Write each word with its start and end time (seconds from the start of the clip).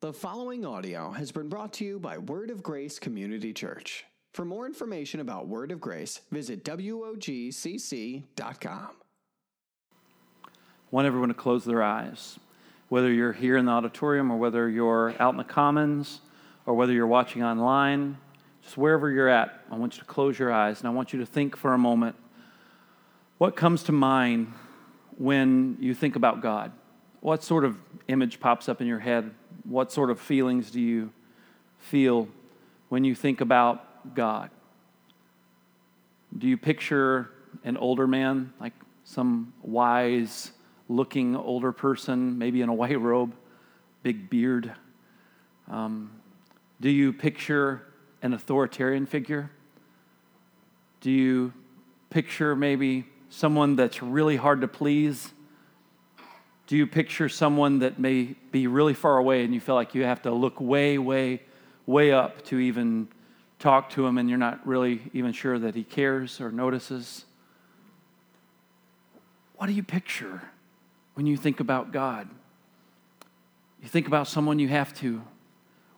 The 0.00 0.14
following 0.14 0.64
audio 0.64 1.10
has 1.10 1.30
been 1.30 1.50
brought 1.50 1.74
to 1.74 1.84
you 1.84 1.98
by 1.98 2.16
Word 2.16 2.48
of 2.48 2.62
Grace 2.62 2.98
Community 2.98 3.52
Church. 3.52 4.06
For 4.32 4.46
more 4.46 4.64
information 4.64 5.20
about 5.20 5.46
Word 5.46 5.70
of 5.72 5.78
Grace, 5.78 6.22
visit 6.30 6.64
WOGCC.com. 6.64 8.22
I 10.42 10.48
want 10.90 11.06
everyone 11.06 11.28
to 11.28 11.34
close 11.34 11.66
their 11.66 11.82
eyes. 11.82 12.38
Whether 12.88 13.12
you're 13.12 13.34
here 13.34 13.58
in 13.58 13.66
the 13.66 13.72
auditorium 13.72 14.30
or 14.30 14.38
whether 14.38 14.70
you're 14.70 15.14
out 15.20 15.34
in 15.34 15.36
the 15.36 15.44
commons 15.44 16.22
or 16.64 16.72
whether 16.72 16.94
you're 16.94 17.06
watching 17.06 17.44
online, 17.44 18.16
just 18.62 18.78
wherever 18.78 19.10
you're 19.10 19.28
at, 19.28 19.66
I 19.70 19.76
want 19.76 19.96
you 19.96 20.00
to 20.00 20.06
close 20.06 20.38
your 20.38 20.50
eyes 20.50 20.80
and 20.80 20.88
I 20.88 20.92
want 20.92 21.12
you 21.12 21.18
to 21.18 21.26
think 21.26 21.58
for 21.58 21.74
a 21.74 21.78
moment 21.78 22.16
what 23.36 23.54
comes 23.54 23.82
to 23.82 23.92
mind 23.92 24.50
when 25.18 25.76
you 25.78 25.92
think 25.92 26.16
about 26.16 26.40
God? 26.40 26.72
What 27.20 27.44
sort 27.44 27.66
of 27.66 27.76
image 28.08 28.40
pops 28.40 28.66
up 28.66 28.80
in 28.80 28.86
your 28.86 29.00
head? 29.00 29.34
What 29.64 29.92
sort 29.92 30.10
of 30.10 30.20
feelings 30.20 30.70
do 30.70 30.80
you 30.80 31.12
feel 31.78 32.28
when 32.88 33.04
you 33.04 33.14
think 33.14 33.40
about 33.40 34.14
God? 34.14 34.50
Do 36.36 36.46
you 36.46 36.56
picture 36.56 37.30
an 37.64 37.76
older 37.76 38.06
man, 38.06 38.52
like 38.60 38.72
some 39.04 39.52
wise 39.62 40.52
looking 40.88 41.36
older 41.36 41.72
person, 41.72 42.38
maybe 42.38 42.62
in 42.62 42.68
a 42.68 42.74
white 42.74 43.00
robe, 43.00 43.34
big 44.02 44.30
beard? 44.30 44.72
Um, 45.68 46.10
do 46.80 46.88
you 46.88 47.12
picture 47.12 47.82
an 48.22 48.32
authoritarian 48.32 49.06
figure? 49.06 49.50
Do 51.00 51.10
you 51.10 51.52
picture 52.10 52.56
maybe 52.56 53.06
someone 53.28 53.76
that's 53.76 54.02
really 54.02 54.36
hard 54.36 54.60
to 54.60 54.68
please? 54.68 55.32
Do 56.70 56.76
you 56.76 56.86
picture 56.86 57.28
someone 57.28 57.80
that 57.80 57.98
may 57.98 58.36
be 58.52 58.68
really 58.68 58.94
far 58.94 59.18
away 59.18 59.42
and 59.42 59.52
you 59.52 59.58
feel 59.58 59.74
like 59.74 59.96
you 59.96 60.04
have 60.04 60.22
to 60.22 60.30
look 60.30 60.60
way, 60.60 60.98
way, 60.98 61.42
way 61.84 62.12
up 62.12 62.44
to 62.44 62.60
even 62.60 63.08
talk 63.58 63.90
to 63.90 64.06
him 64.06 64.18
and 64.18 64.28
you're 64.28 64.38
not 64.38 64.64
really 64.64 65.02
even 65.12 65.32
sure 65.32 65.58
that 65.58 65.74
he 65.74 65.82
cares 65.82 66.40
or 66.40 66.52
notices? 66.52 67.24
What 69.56 69.66
do 69.66 69.72
you 69.72 69.82
picture 69.82 70.42
when 71.14 71.26
you 71.26 71.36
think 71.36 71.58
about 71.58 71.90
God? 71.90 72.28
You 73.82 73.88
think 73.88 74.06
about 74.06 74.28
someone 74.28 74.60
you 74.60 74.68
have 74.68 74.94
to 75.00 75.22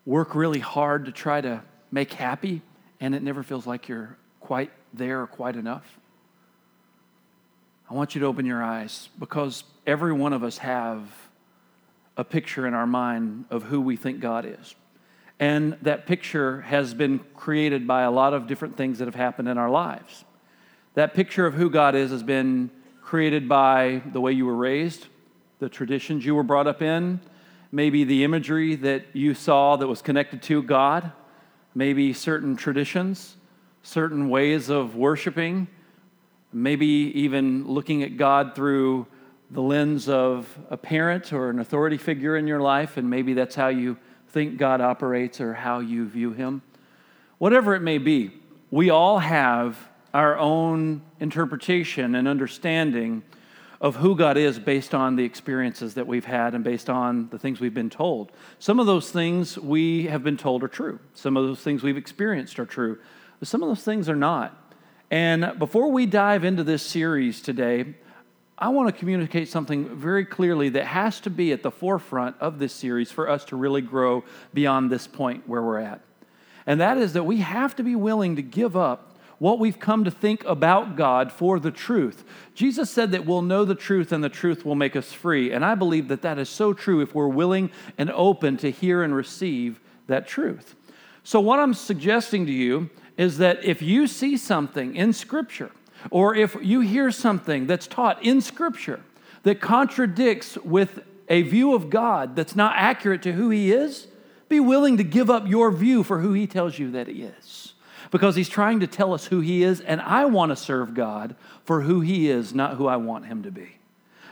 work 0.06 0.34
really 0.34 0.60
hard 0.60 1.04
to 1.04 1.12
try 1.12 1.42
to 1.42 1.60
make 1.90 2.14
happy, 2.14 2.62
and 2.98 3.14
it 3.14 3.22
never 3.22 3.42
feels 3.42 3.66
like 3.66 3.88
you're 3.88 4.16
quite 4.40 4.70
there 4.94 5.20
or 5.20 5.26
quite 5.26 5.56
enough. 5.56 5.98
I 7.92 7.94
want 7.94 8.14
you 8.14 8.22
to 8.22 8.26
open 8.26 8.46
your 8.46 8.62
eyes 8.62 9.10
because 9.18 9.64
every 9.86 10.14
one 10.14 10.32
of 10.32 10.42
us 10.42 10.56
have 10.56 11.02
a 12.16 12.24
picture 12.24 12.66
in 12.66 12.72
our 12.72 12.86
mind 12.86 13.44
of 13.50 13.64
who 13.64 13.82
we 13.82 13.96
think 13.96 14.18
God 14.18 14.46
is. 14.46 14.74
And 15.38 15.76
that 15.82 16.06
picture 16.06 16.62
has 16.62 16.94
been 16.94 17.18
created 17.36 17.86
by 17.86 18.00
a 18.04 18.10
lot 18.10 18.32
of 18.32 18.46
different 18.46 18.78
things 18.78 18.98
that 18.98 19.04
have 19.04 19.14
happened 19.14 19.46
in 19.46 19.58
our 19.58 19.68
lives. 19.68 20.24
That 20.94 21.12
picture 21.12 21.44
of 21.44 21.52
who 21.52 21.68
God 21.68 21.94
is 21.94 22.10
has 22.12 22.22
been 22.22 22.70
created 23.02 23.46
by 23.46 24.00
the 24.10 24.22
way 24.22 24.32
you 24.32 24.46
were 24.46 24.56
raised, 24.56 25.08
the 25.58 25.68
traditions 25.68 26.24
you 26.24 26.34
were 26.34 26.42
brought 26.42 26.66
up 26.66 26.80
in, 26.80 27.20
maybe 27.70 28.04
the 28.04 28.24
imagery 28.24 28.74
that 28.74 29.04
you 29.12 29.34
saw 29.34 29.76
that 29.76 29.86
was 29.86 30.00
connected 30.00 30.40
to 30.44 30.62
God, 30.62 31.12
maybe 31.74 32.14
certain 32.14 32.56
traditions, 32.56 33.36
certain 33.82 34.30
ways 34.30 34.70
of 34.70 34.96
worshiping 34.96 35.68
maybe 36.52 36.86
even 36.86 37.66
looking 37.66 38.02
at 38.02 38.16
God 38.16 38.54
through 38.54 39.06
the 39.50 39.60
lens 39.60 40.08
of 40.08 40.58
a 40.70 40.76
parent 40.76 41.32
or 41.32 41.50
an 41.50 41.58
authority 41.58 41.98
figure 41.98 42.36
in 42.36 42.46
your 42.46 42.60
life, 42.60 42.96
and 42.96 43.08
maybe 43.08 43.34
that's 43.34 43.54
how 43.54 43.68
you 43.68 43.96
think 44.28 44.56
God 44.56 44.80
operates 44.80 45.40
or 45.40 45.52
how 45.54 45.80
you 45.80 46.06
view 46.06 46.32
Him. 46.32 46.62
Whatever 47.38 47.74
it 47.74 47.80
may 47.80 47.98
be, 47.98 48.30
we 48.70 48.88
all 48.88 49.18
have 49.18 49.76
our 50.14 50.38
own 50.38 51.02
interpretation 51.20 52.14
and 52.14 52.26
understanding 52.26 53.22
of 53.80 53.96
who 53.96 54.14
God 54.14 54.36
is 54.36 54.58
based 54.58 54.94
on 54.94 55.16
the 55.16 55.24
experiences 55.24 55.94
that 55.94 56.06
we've 56.06 56.24
had 56.24 56.54
and 56.54 56.62
based 56.62 56.88
on 56.88 57.28
the 57.30 57.38
things 57.38 57.58
we've 57.58 57.74
been 57.74 57.90
told. 57.90 58.30
Some 58.60 58.78
of 58.78 58.86
those 58.86 59.10
things 59.10 59.58
we 59.58 60.06
have 60.06 60.22
been 60.22 60.36
told 60.36 60.62
are 60.62 60.68
true, 60.68 61.00
some 61.14 61.36
of 61.36 61.44
those 61.44 61.60
things 61.60 61.82
we've 61.82 61.96
experienced 61.96 62.58
are 62.58 62.64
true, 62.64 62.98
but 63.40 63.48
some 63.48 63.62
of 63.62 63.68
those 63.68 63.82
things 63.82 64.08
are 64.08 64.16
not. 64.16 64.56
And 65.12 65.58
before 65.58 65.92
we 65.92 66.06
dive 66.06 66.42
into 66.42 66.64
this 66.64 66.82
series 66.82 67.42
today, 67.42 67.84
I 68.56 68.70
want 68.70 68.88
to 68.88 68.98
communicate 68.98 69.46
something 69.46 69.94
very 69.94 70.24
clearly 70.24 70.70
that 70.70 70.86
has 70.86 71.20
to 71.20 71.30
be 71.30 71.52
at 71.52 71.62
the 71.62 71.70
forefront 71.70 72.36
of 72.40 72.58
this 72.58 72.72
series 72.72 73.12
for 73.12 73.28
us 73.28 73.44
to 73.46 73.56
really 73.56 73.82
grow 73.82 74.24
beyond 74.54 74.90
this 74.90 75.06
point 75.06 75.46
where 75.46 75.60
we're 75.60 75.80
at. 75.80 76.00
And 76.66 76.80
that 76.80 76.96
is 76.96 77.12
that 77.12 77.24
we 77.24 77.38
have 77.38 77.76
to 77.76 77.82
be 77.82 77.94
willing 77.94 78.36
to 78.36 78.42
give 78.42 78.74
up 78.74 79.14
what 79.38 79.58
we've 79.58 79.78
come 79.78 80.04
to 80.04 80.10
think 80.10 80.46
about 80.46 80.96
God 80.96 81.30
for 81.30 81.60
the 81.60 81.70
truth. 81.70 82.24
Jesus 82.54 82.88
said 82.88 83.12
that 83.12 83.26
we'll 83.26 83.42
know 83.42 83.66
the 83.66 83.74
truth 83.74 84.12
and 84.12 84.24
the 84.24 84.30
truth 84.30 84.64
will 84.64 84.76
make 84.76 84.96
us 84.96 85.12
free. 85.12 85.52
And 85.52 85.62
I 85.62 85.74
believe 85.74 86.08
that 86.08 86.22
that 86.22 86.38
is 86.38 86.48
so 86.48 86.72
true 86.72 87.02
if 87.02 87.14
we're 87.14 87.28
willing 87.28 87.70
and 87.98 88.10
open 88.12 88.56
to 88.58 88.70
hear 88.70 89.02
and 89.02 89.14
receive 89.14 89.78
that 90.06 90.26
truth. 90.26 90.74
So, 91.22 91.38
what 91.38 91.58
I'm 91.58 91.74
suggesting 91.74 92.46
to 92.46 92.52
you 92.52 92.88
is 93.16 93.38
that 93.38 93.64
if 93.64 93.82
you 93.82 94.06
see 94.06 94.36
something 94.36 94.96
in 94.96 95.12
Scripture, 95.12 95.70
or 96.10 96.34
if 96.34 96.56
you 96.60 96.80
hear 96.80 97.10
something 97.10 97.66
that's 97.66 97.86
taught 97.86 98.22
in 98.24 98.40
Scripture 98.40 99.00
that 99.42 99.60
contradicts 99.60 100.56
with 100.58 101.00
a 101.28 101.42
view 101.42 101.74
of 101.74 101.90
God 101.90 102.36
that's 102.36 102.56
not 102.56 102.74
accurate 102.76 103.22
to 103.22 103.32
who 103.32 103.50
He 103.50 103.72
is, 103.72 104.06
be 104.48 104.60
willing 104.60 104.96
to 104.96 105.04
give 105.04 105.30
up 105.30 105.48
your 105.48 105.70
view 105.70 106.02
for 106.02 106.20
who 106.20 106.32
He 106.32 106.46
tells 106.46 106.78
you 106.78 106.90
that 106.92 107.08
He 107.08 107.22
is. 107.22 107.74
Because 108.10 108.36
He's 108.36 108.48
trying 108.48 108.80
to 108.80 108.86
tell 108.86 109.14
us 109.14 109.26
who 109.26 109.40
He 109.40 109.62
is, 109.62 109.80
and 109.80 110.00
I 110.00 110.26
want 110.26 110.50
to 110.50 110.56
serve 110.56 110.94
God 110.94 111.36
for 111.64 111.82
who 111.82 112.00
He 112.00 112.28
is, 112.28 112.54
not 112.54 112.76
who 112.76 112.86
I 112.86 112.96
want 112.96 113.26
Him 113.26 113.42
to 113.44 113.50
be. 113.50 113.76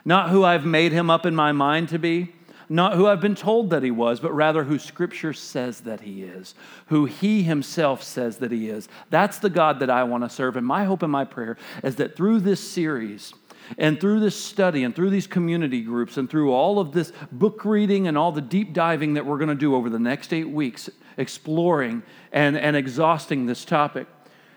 Not 0.04 0.30
who 0.30 0.44
I've 0.44 0.66
made 0.66 0.92
Him 0.92 1.10
up 1.10 1.26
in 1.26 1.34
my 1.34 1.52
mind 1.52 1.90
to 1.90 1.98
be, 1.98 2.32
not 2.70 2.94
who 2.94 3.06
I've 3.06 3.20
been 3.20 3.34
told 3.34 3.70
that 3.70 3.82
he 3.82 3.90
was, 3.90 4.20
but 4.20 4.32
rather 4.32 4.62
who 4.64 4.78
Scripture 4.78 5.32
says 5.32 5.80
that 5.80 6.00
he 6.00 6.22
is, 6.22 6.54
who 6.86 7.04
he 7.04 7.42
himself 7.42 8.02
says 8.02 8.38
that 8.38 8.52
he 8.52 8.70
is. 8.70 8.88
That's 9.10 9.40
the 9.40 9.50
God 9.50 9.80
that 9.80 9.90
I 9.90 10.04
want 10.04 10.22
to 10.22 10.30
serve. 10.30 10.56
And 10.56 10.64
my 10.64 10.84
hope 10.84 11.02
and 11.02 11.10
my 11.10 11.24
prayer 11.24 11.56
is 11.82 11.96
that 11.96 12.16
through 12.16 12.40
this 12.40 12.60
series, 12.60 13.34
and 13.78 14.00
through 14.00 14.20
this 14.20 14.42
study 14.42 14.82
and 14.82 14.96
through 14.96 15.10
these 15.10 15.28
community 15.28 15.80
groups 15.80 16.16
and 16.16 16.28
through 16.28 16.52
all 16.52 16.80
of 16.80 16.90
this 16.90 17.12
book 17.30 17.64
reading 17.64 18.08
and 18.08 18.18
all 18.18 18.32
the 18.32 18.40
deep 18.40 18.72
diving 18.72 19.14
that 19.14 19.24
we're 19.24 19.38
going 19.38 19.48
to 19.48 19.54
do 19.54 19.76
over 19.76 19.88
the 19.88 19.98
next 19.98 20.32
eight 20.32 20.48
weeks, 20.48 20.90
exploring 21.16 22.02
and, 22.32 22.56
and 22.56 22.74
exhausting 22.74 23.46
this 23.46 23.64
topic, 23.64 24.08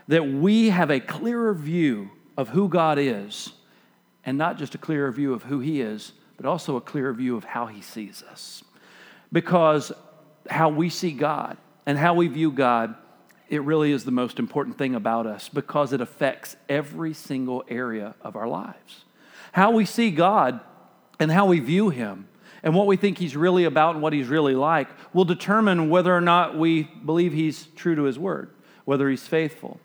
that 0.08 0.28
we 0.28 0.70
have 0.70 0.90
a 0.90 1.00
clearer 1.00 1.54
view 1.54 2.10
of 2.38 2.50
who 2.50 2.68
God 2.68 2.98
is 2.98 3.54
and 4.26 4.38
not 4.38 4.58
just 4.58 4.74
a 4.74 4.78
clearer 4.78 5.12
view 5.12 5.34
of 5.34 5.44
who 5.44 5.60
He 5.60 5.82
is, 5.82 6.14
but 6.44 6.50
also 6.50 6.76
a 6.76 6.82
clear 6.82 7.14
view 7.14 7.38
of 7.38 7.46
how 7.46 7.68
He 7.68 7.82
sees 7.82 8.22
us. 8.30 8.66
Because 9.32 9.94
how 10.50 10.68
we 10.68 10.90
see 10.90 11.12
God 11.12 11.56
and 11.86 11.98
how 11.98 12.16
we 12.16 12.28
view 12.28 12.52
God, 12.52 12.96
it 13.48 13.64
really 13.64 13.94
is 13.94 14.04
the 14.04 14.12
most 14.12 14.40
important 14.40 14.78
thing 14.78 14.94
about 14.94 15.26
us 15.26 15.48
because 15.48 15.94
it 15.94 16.02
affects 16.02 16.58
every 16.68 17.14
single 17.14 17.64
area 17.70 18.14
of 18.22 18.36
our 18.36 18.48
lives. 18.50 19.06
How 19.54 19.72
we 19.72 19.86
see 19.86 20.12
God 20.12 20.60
and 21.18 21.32
how 21.32 21.46
we 21.46 21.62
view 21.62 21.90
Him 21.90 22.28
and 22.62 22.76
what 22.76 22.88
we 22.88 22.98
think 22.98 23.20
He's 23.20 23.38
really 23.38 23.64
about 23.64 23.94
and 23.94 24.04
what 24.04 24.12
He's 24.12 24.28
really 24.28 24.56
like 24.56 24.90
will 25.14 25.24
determine 25.24 25.90
whether 25.90 26.14
or 26.14 26.22
not 26.22 26.58
we 26.58 26.84
believe 26.84 27.32
He's 27.32 27.68
true 27.78 27.96
to 27.96 28.04
His 28.04 28.20
word, 28.20 28.50
whether 28.84 29.10
He's 29.10 29.26
faithful. 29.26 29.80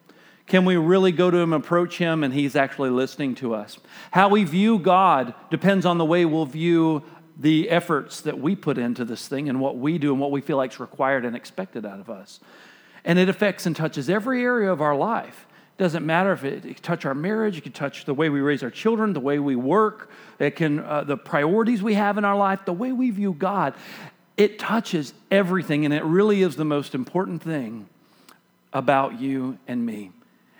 Can 0.48 0.64
we 0.64 0.76
really 0.76 1.12
go 1.12 1.30
to 1.30 1.36
him, 1.36 1.52
approach 1.52 1.98
him, 1.98 2.24
and 2.24 2.32
he's 2.32 2.56
actually 2.56 2.88
listening 2.90 3.34
to 3.36 3.54
us? 3.54 3.78
How 4.10 4.30
we 4.30 4.44
view 4.44 4.78
God 4.78 5.34
depends 5.50 5.84
on 5.84 5.98
the 5.98 6.06
way 6.06 6.24
we'll 6.24 6.46
view 6.46 7.02
the 7.38 7.68
efforts 7.70 8.22
that 8.22 8.40
we 8.40 8.56
put 8.56 8.78
into 8.78 9.04
this 9.04 9.28
thing 9.28 9.48
and 9.48 9.60
what 9.60 9.76
we 9.76 9.98
do 9.98 10.10
and 10.10 10.20
what 10.20 10.30
we 10.30 10.40
feel 10.40 10.56
like 10.56 10.72
is 10.72 10.80
required 10.80 11.24
and 11.24 11.36
expected 11.36 11.84
out 11.84 12.00
of 12.00 12.08
us. 12.08 12.40
And 13.04 13.18
it 13.18 13.28
affects 13.28 13.66
and 13.66 13.76
touches 13.76 14.10
every 14.10 14.42
area 14.42 14.72
of 14.72 14.80
our 14.80 14.96
life. 14.96 15.46
It 15.78 15.82
doesn't 15.82 16.04
matter 16.04 16.32
if 16.32 16.42
it, 16.42 16.64
it 16.64 16.74
can 16.74 16.82
touch 16.82 17.04
our 17.04 17.14
marriage, 17.14 17.58
it 17.58 17.60
can 17.60 17.72
touch 17.72 18.06
the 18.06 18.14
way 18.14 18.30
we 18.30 18.40
raise 18.40 18.62
our 18.62 18.70
children, 18.70 19.12
the 19.12 19.20
way 19.20 19.38
we 19.38 19.54
work, 19.54 20.10
it 20.38 20.56
can 20.56 20.80
uh, 20.80 21.04
the 21.04 21.16
priorities 21.16 21.82
we 21.82 21.94
have 21.94 22.18
in 22.18 22.24
our 22.24 22.36
life, 22.36 22.64
the 22.64 22.72
way 22.72 22.90
we 22.90 23.10
view 23.10 23.34
God. 23.34 23.74
It 24.36 24.58
touches 24.58 25.12
everything, 25.30 25.84
and 25.84 25.92
it 25.92 26.04
really 26.04 26.42
is 26.42 26.56
the 26.56 26.64
most 26.64 26.94
important 26.94 27.42
thing 27.42 27.88
about 28.72 29.20
you 29.20 29.58
and 29.68 29.84
me. 29.84 30.10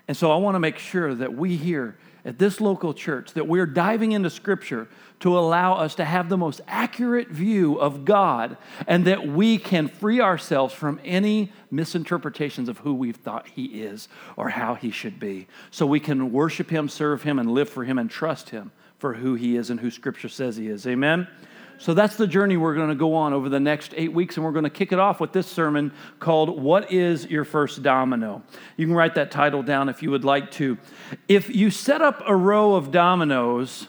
And 0.09 0.17
so 0.17 0.33
I 0.33 0.37
want 0.37 0.55
to 0.55 0.61
make 0.61 0.79
sure 0.79 1.15
that 1.15 1.35
we 1.35 1.57
here 1.57 1.97
at 2.25 2.39
this 2.39 2.61
local 2.61 2.93
church 2.93 3.35
that 3.35 3.47
we're 3.47 3.67
diving 3.67 4.13
into 4.13 4.31
scripture 4.31 4.89
to 5.21 5.39
allow 5.39 5.75
us 5.75 5.95
to 5.97 6.05
have 6.05 6.29
the 6.29 6.37
most 6.37 6.61
accurate 6.67 7.29
view 7.29 7.77
of 7.77 8.05
God 8.05 8.57
and 8.87 9.07
that 9.07 9.27
we 9.27 9.59
can 9.59 9.89
free 9.89 10.21
ourselves 10.21 10.75
from 10.75 11.01
any 11.05 11.53
misinterpretations 11.71 12.69
of 12.69 12.79
who 12.79 12.95
we've 12.95 13.17
thought 13.17 13.49
he 13.49 13.83
is 13.83 14.09
or 14.37 14.49
how 14.49 14.75
he 14.75 14.91
should 14.91 15.19
be. 15.21 15.47
So 15.71 15.87
we 15.87 16.01
can 16.01 16.33
worship 16.33 16.71
him, 16.71 16.89
serve 16.89 17.23
him 17.23 17.39
and 17.39 17.51
live 17.51 17.69
for 17.69 17.85
him 17.85 17.99
and 17.99 18.11
trust 18.11 18.51
him 18.51 18.73
for 18.99 19.15
who 19.15 19.35
he 19.35 19.57
is 19.57 19.71
and 19.71 19.81
who 19.81 19.91
scripture 19.91 20.29
says 20.29 20.57
he 20.57 20.69
is. 20.69 20.87
Amen. 20.87 21.29
So 21.81 21.95
that's 21.95 22.17
the 22.17 22.27
journey 22.27 22.57
we're 22.57 22.75
going 22.75 22.89
to 22.89 22.97
go 22.97 23.15
on 23.15 23.33
over 23.33 23.49
the 23.49 23.61
next 23.61 23.95
eight 23.97 24.13
weeks, 24.13 24.37
and 24.37 24.45
we're 24.45 24.53
going 24.53 24.65
to 24.65 24.71
kick 24.71 24.91
it 24.91 24.99
off 24.99 25.21
with 25.21 25.33
this 25.33 25.47
sermon 25.47 25.93
called 26.19 26.61
What 26.61 26.93
is 26.93 27.27
Your 27.27 27.45
First 27.45 27.85
Domino? 27.85 28.43
You 28.77 28.87
can 28.87 28.97
write 28.97 29.15
that 29.15 29.31
title 29.31 29.63
down 29.63 29.89
if 29.89 30.03
you 30.03 30.11
would 30.11 30.25
like 30.25 30.51
to. 30.53 30.77
If 31.29 31.55
you 31.55 31.71
set 31.71 32.03
up 32.03 32.21
a 32.27 32.35
row 32.35 32.75
of 32.75 32.91
dominoes, 32.91 33.87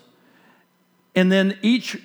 and 1.16 1.32
then 1.32 1.58
each 1.64 2.00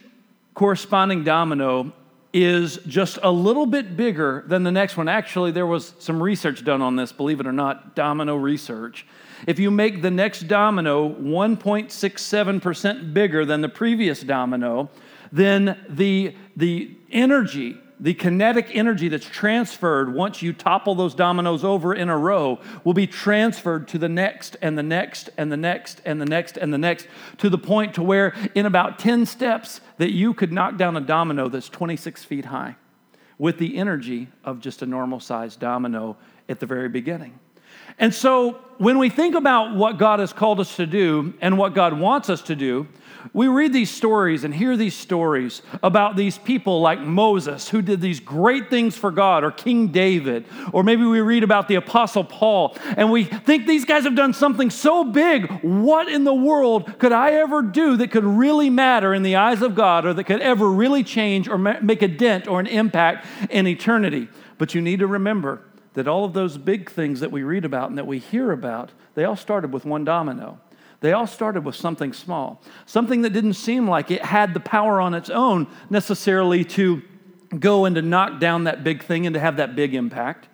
corresponding 0.54 1.22
domino 1.22 1.92
is 2.32 2.78
just 2.86 3.18
a 3.22 3.30
little 3.30 3.66
bit 3.66 3.94
bigger 3.96 4.42
than 4.48 4.64
the 4.64 4.72
next 4.72 4.96
one. 4.96 5.06
Actually, 5.06 5.52
there 5.52 5.66
was 5.66 5.92
some 5.98 6.22
research 6.22 6.64
done 6.64 6.80
on 6.80 6.96
this, 6.96 7.12
believe 7.12 7.40
it 7.40 7.46
or 7.46 7.52
not, 7.52 7.94
domino 7.94 8.36
research. 8.36 9.06
If 9.46 9.58
you 9.58 9.70
make 9.70 10.00
the 10.00 10.10
next 10.10 10.48
domino 10.48 11.10
1.67% 11.10 13.12
bigger 13.12 13.44
than 13.44 13.60
the 13.60 13.68
previous 13.68 14.22
domino, 14.22 14.88
then 15.34 15.76
the, 15.88 16.34
the 16.56 16.96
energy 17.10 17.76
the 18.00 18.12
kinetic 18.12 18.74
energy 18.74 19.08
that's 19.08 19.24
transferred 19.24 20.12
once 20.12 20.42
you 20.42 20.52
topple 20.52 20.94
those 20.94 21.14
dominoes 21.14 21.64
over 21.64 21.94
in 21.94 22.08
a 22.08 22.18
row 22.18 22.58
will 22.82 22.92
be 22.92 23.06
transferred 23.06 23.86
to 23.86 23.98
the 23.98 24.08
next 24.08 24.56
and 24.60 24.76
the 24.76 24.82
next 24.82 25.30
and 25.36 25.50
the 25.50 25.56
next 25.56 26.02
and 26.04 26.20
the 26.20 26.26
next 26.26 26.56
and 26.56 26.74
the 26.74 26.78
next 26.78 27.06
to 27.38 27.48
the 27.48 27.56
point 27.56 27.94
to 27.94 28.02
where 28.02 28.34
in 28.54 28.66
about 28.66 28.98
10 28.98 29.26
steps 29.26 29.80
that 29.98 30.12
you 30.12 30.34
could 30.34 30.52
knock 30.52 30.76
down 30.76 30.96
a 30.96 31.00
domino 31.00 31.48
that's 31.48 31.68
26 31.68 32.24
feet 32.24 32.46
high 32.46 32.74
with 33.38 33.58
the 33.58 33.76
energy 33.76 34.28
of 34.44 34.60
just 34.60 34.82
a 34.82 34.86
normal 34.86 35.20
sized 35.20 35.60
domino 35.60 36.16
at 36.48 36.60
the 36.60 36.66
very 36.66 36.88
beginning. 36.88 37.38
And 37.98 38.12
so 38.12 38.58
when 38.78 38.98
we 38.98 39.08
think 39.08 39.34
about 39.34 39.76
what 39.76 39.98
God 39.98 40.18
has 40.18 40.32
called 40.32 40.58
us 40.58 40.76
to 40.76 40.86
do 40.86 41.34
and 41.40 41.56
what 41.56 41.74
God 41.74 41.98
wants 41.98 42.28
us 42.28 42.42
to 42.42 42.56
do, 42.56 42.88
we 43.32 43.48
read 43.48 43.72
these 43.72 43.90
stories 43.90 44.44
and 44.44 44.54
hear 44.54 44.76
these 44.76 44.94
stories 44.94 45.62
about 45.82 46.16
these 46.16 46.38
people 46.38 46.80
like 46.80 47.00
Moses 47.00 47.68
who 47.68 47.82
did 47.82 48.00
these 48.00 48.20
great 48.20 48.70
things 48.70 48.96
for 48.96 49.10
God, 49.10 49.44
or 49.44 49.50
King 49.50 49.88
David, 49.88 50.46
or 50.72 50.82
maybe 50.82 51.04
we 51.04 51.20
read 51.20 51.42
about 51.42 51.68
the 51.68 51.76
Apostle 51.76 52.24
Paul, 52.24 52.76
and 52.96 53.10
we 53.10 53.24
think 53.24 53.66
these 53.66 53.84
guys 53.84 54.04
have 54.04 54.14
done 54.14 54.34
something 54.34 54.70
so 54.70 55.04
big. 55.04 55.50
What 55.62 56.08
in 56.08 56.24
the 56.24 56.34
world 56.34 56.98
could 56.98 57.12
I 57.12 57.32
ever 57.34 57.62
do 57.62 57.96
that 57.96 58.10
could 58.10 58.24
really 58.24 58.70
matter 58.70 59.14
in 59.14 59.22
the 59.22 59.36
eyes 59.36 59.62
of 59.62 59.74
God, 59.74 60.04
or 60.04 60.12
that 60.12 60.24
could 60.24 60.40
ever 60.40 60.68
really 60.68 61.02
change 61.02 61.48
or 61.48 61.58
make 61.58 62.02
a 62.02 62.08
dent 62.08 62.46
or 62.46 62.60
an 62.60 62.66
impact 62.66 63.26
in 63.50 63.66
eternity? 63.66 64.28
But 64.58 64.74
you 64.74 64.80
need 64.80 65.00
to 65.00 65.06
remember 65.06 65.62
that 65.94 66.08
all 66.08 66.24
of 66.24 66.32
those 66.32 66.58
big 66.58 66.90
things 66.90 67.20
that 67.20 67.30
we 67.30 67.42
read 67.42 67.64
about 67.64 67.88
and 67.88 67.98
that 67.98 68.06
we 68.06 68.18
hear 68.18 68.52
about, 68.52 68.90
they 69.14 69.24
all 69.24 69.36
started 69.36 69.72
with 69.72 69.84
one 69.84 70.04
domino. 70.04 70.58
They 71.04 71.12
all 71.12 71.26
started 71.26 71.66
with 71.66 71.76
something 71.76 72.14
small, 72.14 72.62
something 72.86 73.20
that 73.20 73.34
didn't 73.34 73.54
seem 73.54 73.86
like 73.86 74.10
it 74.10 74.24
had 74.24 74.54
the 74.54 74.58
power 74.58 75.02
on 75.02 75.12
its 75.12 75.28
own 75.28 75.66
necessarily 75.90 76.64
to 76.64 77.02
go 77.58 77.84
and 77.84 77.94
to 77.96 78.00
knock 78.00 78.40
down 78.40 78.64
that 78.64 78.82
big 78.82 79.04
thing 79.04 79.26
and 79.26 79.34
to 79.34 79.40
have 79.40 79.58
that 79.58 79.76
big 79.76 79.94
impact. 79.94 80.48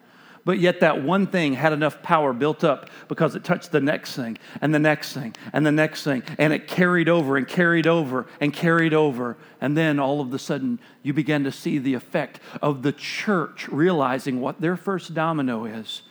But 0.44 0.58
yet, 0.58 0.80
that 0.80 1.04
one 1.04 1.28
thing 1.28 1.52
had 1.52 1.72
enough 1.72 2.02
power 2.02 2.32
built 2.32 2.64
up 2.64 2.90
because 3.06 3.36
it 3.36 3.44
touched 3.44 3.70
the 3.70 3.80
next 3.80 4.16
thing 4.16 4.38
and 4.60 4.74
the 4.74 4.80
next 4.80 5.12
thing 5.12 5.36
and 5.52 5.64
the 5.64 5.70
next 5.70 6.02
thing. 6.02 6.24
And 6.36 6.52
it 6.52 6.66
carried 6.66 7.08
over 7.08 7.36
and 7.36 7.46
carried 7.46 7.86
over 7.86 8.26
and 8.40 8.52
carried 8.52 8.92
over. 8.92 9.36
And 9.60 9.76
then 9.76 10.00
all 10.00 10.20
of 10.20 10.34
a 10.34 10.38
sudden, 10.40 10.80
you 11.04 11.12
began 11.12 11.44
to 11.44 11.52
see 11.52 11.78
the 11.78 11.94
effect 11.94 12.40
of 12.60 12.82
the 12.82 12.90
church 12.90 13.68
realizing 13.68 14.40
what 14.40 14.60
their 14.60 14.76
first 14.76 15.14
domino 15.14 15.64
is 15.64 16.02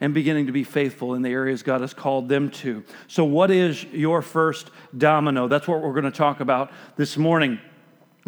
and 0.00 0.14
beginning 0.14 0.46
to 0.46 0.52
be 0.52 0.64
faithful 0.64 1.14
in 1.14 1.22
the 1.22 1.30
areas 1.30 1.62
God 1.62 1.80
has 1.80 1.92
called 1.92 2.28
them 2.28 2.50
to. 2.50 2.84
So, 3.08 3.24
what 3.24 3.50
is 3.50 3.84
your 3.84 4.22
first 4.22 4.70
domino? 4.96 5.48
That's 5.48 5.66
what 5.66 5.82
we're 5.82 5.92
going 5.92 6.04
to 6.04 6.10
talk 6.10 6.40
about 6.40 6.70
this 6.96 7.16
morning. 7.16 7.58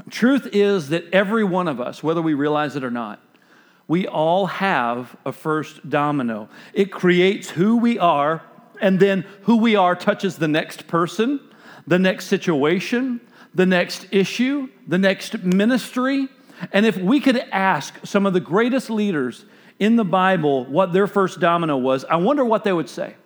Truth 0.08 0.49
is 0.52 0.88
that 0.88 1.05
every 1.12 1.44
one 1.44 1.69
of 1.69 1.81
us, 1.81 2.02
whether 2.02 2.22
we 2.22 2.34
realize 2.34 2.76
it 2.76 2.84
or 2.84 2.90
not, 2.90 3.20
we 3.87 4.06
all 4.06 4.46
have 4.46 5.17
a 5.25 5.32
first 5.32 5.88
domino. 5.88 6.49
It 6.72 6.93
creates 6.93 7.50
who 7.50 7.76
we 7.76 7.99
are, 7.99 8.43
and 8.81 8.99
then 8.99 9.26
who 9.43 9.56
we 9.56 9.76
are 9.76 9.94
touches 9.94 10.37
the 10.37 10.49
next 10.49 10.87
person, 10.87 11.40
the 11.87 11.99
next 11.99 12.26
situation, 12.26 13.20
the 13.55 13.67
next 13.67 14.06
issue, 14.12 14.69
the 14.87 14.99
next 14.99 15.43
ministry. 15.43 16.28
And 16.72 16.87
if 16.87 16.96
we 16.96 17.20
could 17.20 17.38
ask 17.50 17.94
some 18.05 18.26
of 18.26 18.32
the 18.32 18.40
greatest 18.40 18.90
leaders 18.90 19.44
in 19.81 19.97
the 19.97 20.05
Bible 20.05 20.67
what 20.67 20.93
their 20.93 21.09
first 21.09 21.41
domino 21.41 21.77
was, 21.77 22.05
I 22.05 22.17
wonder 22.17 22.44
what 22.44 22.62
they 22.62 22.73
would 22.73 22.88
say. 22.88 23.17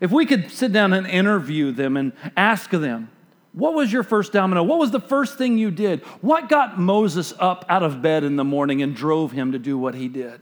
If 0.00 0.12
we 0.12 0.26
could 0.26 0.52
sit 0.52 0.72
down 0.72 0.92
and 0.92 1.06
interview 1.06 1.72
them 1.72 1.96
and 1.96 2.12
ask 2.36 2.70
them, 2.70 3.10
what 3.52 3.74
was 3.74 3.92
your 3.92 4.04
first 4.04 4.32
domino? 4.32 4.62
What 4.62 4.78
was 4.78 4.92
the 4.92 5.00
first 5.00 5.38
thing 5.38 5.58
you 5.58 5.72
did? 5.72 6.02
What 6.20 6.48
got 6.48 6.78
Moses 6.78 7.32
up 7.40 7.64
out 7.68 7.82
of 7.82 8.00
bed 8.00 8.22
in 8.22 8.36
the 8.36 8.44
morning 8.44 8.82
and 8.82 8.94
drove 8.94 9.32
him 9.32 9.52
to 9.52 9.58
do 9.58 9.76
what 9.76 9.96
he 9.96 10.06
did? 10.06 10.40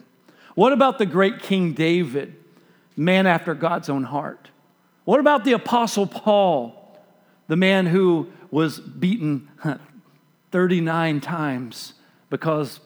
What 0.54 0.72
about 0.72 0.98
the 0.98 1.06
great 1.06 1.40
King 1.40 1.72
David, 1.72 2.34
man 2.96 3.26
after 3.26 3.54
God's 3.54 3.88
own 3.88 4.02
heart? 4.02 4.50
What 5.04 5.20
about 5.20 5.44
the 5.44 5.52
Apostle 5.52 6.06
Paul, 6.06 6.98
the 7.46 7.56
man 7.56 7.86
who 7.86 8.30
was 8.50 8.80
beaten 8.80 9.48
39 10.50 11.20
times 11.20 11.94
because 12.28 12.80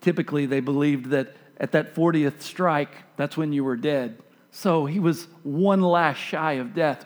typically 0.00 0.46
they 0.46 0.60
believed 0.60 1.06
that 1.06 1.34
at 1.58 1.72
that 1.72 1.94
40th 1.94 2.42
strike, 2.42 2.90
that's 3.16 3.36
when 3.36 3.52
you 3.52 3.64
were 3.64 3.76
dead. 3.76 4.18
So 4.50 4.86
he 4.86 5.00
was 5.00 5.26
one 5.42 5.80
last 5.80 6.18
shy 6.18 6.54
of 6.54 6.74
death, 6.74 7.04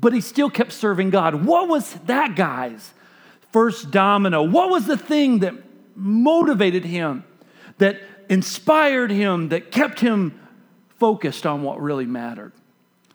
but 0.00 0.12
he 0.12 0.20
still 0.20 0.48
kept 0.48 0.72
serving 0.72 1.10
God. 1.10 1.44
What 1.44 1.68
was 1.68 1.92
that 2.06 2.36
guy's 2.36 2.94
first 3.50 3.90
domino? 3.90 4.42
What 4.42 4.70
was 4.70 4.86
the 4.86 4.96
thing 4.96 5.40
that 5.40 5.54
motivated 5.96 6.84
him, 6.84 7.24
that 7.78 8.00
inspired 8.28 9.10
him, 9.10 9.48
that 9.48 9.72
kept 9.72 10.00
him 10.00 10.40
focused 11.00 11.46
on 11.46 11.62
what 11.62 11.80
really 11.80 12.06
mattered? 12.06 12.52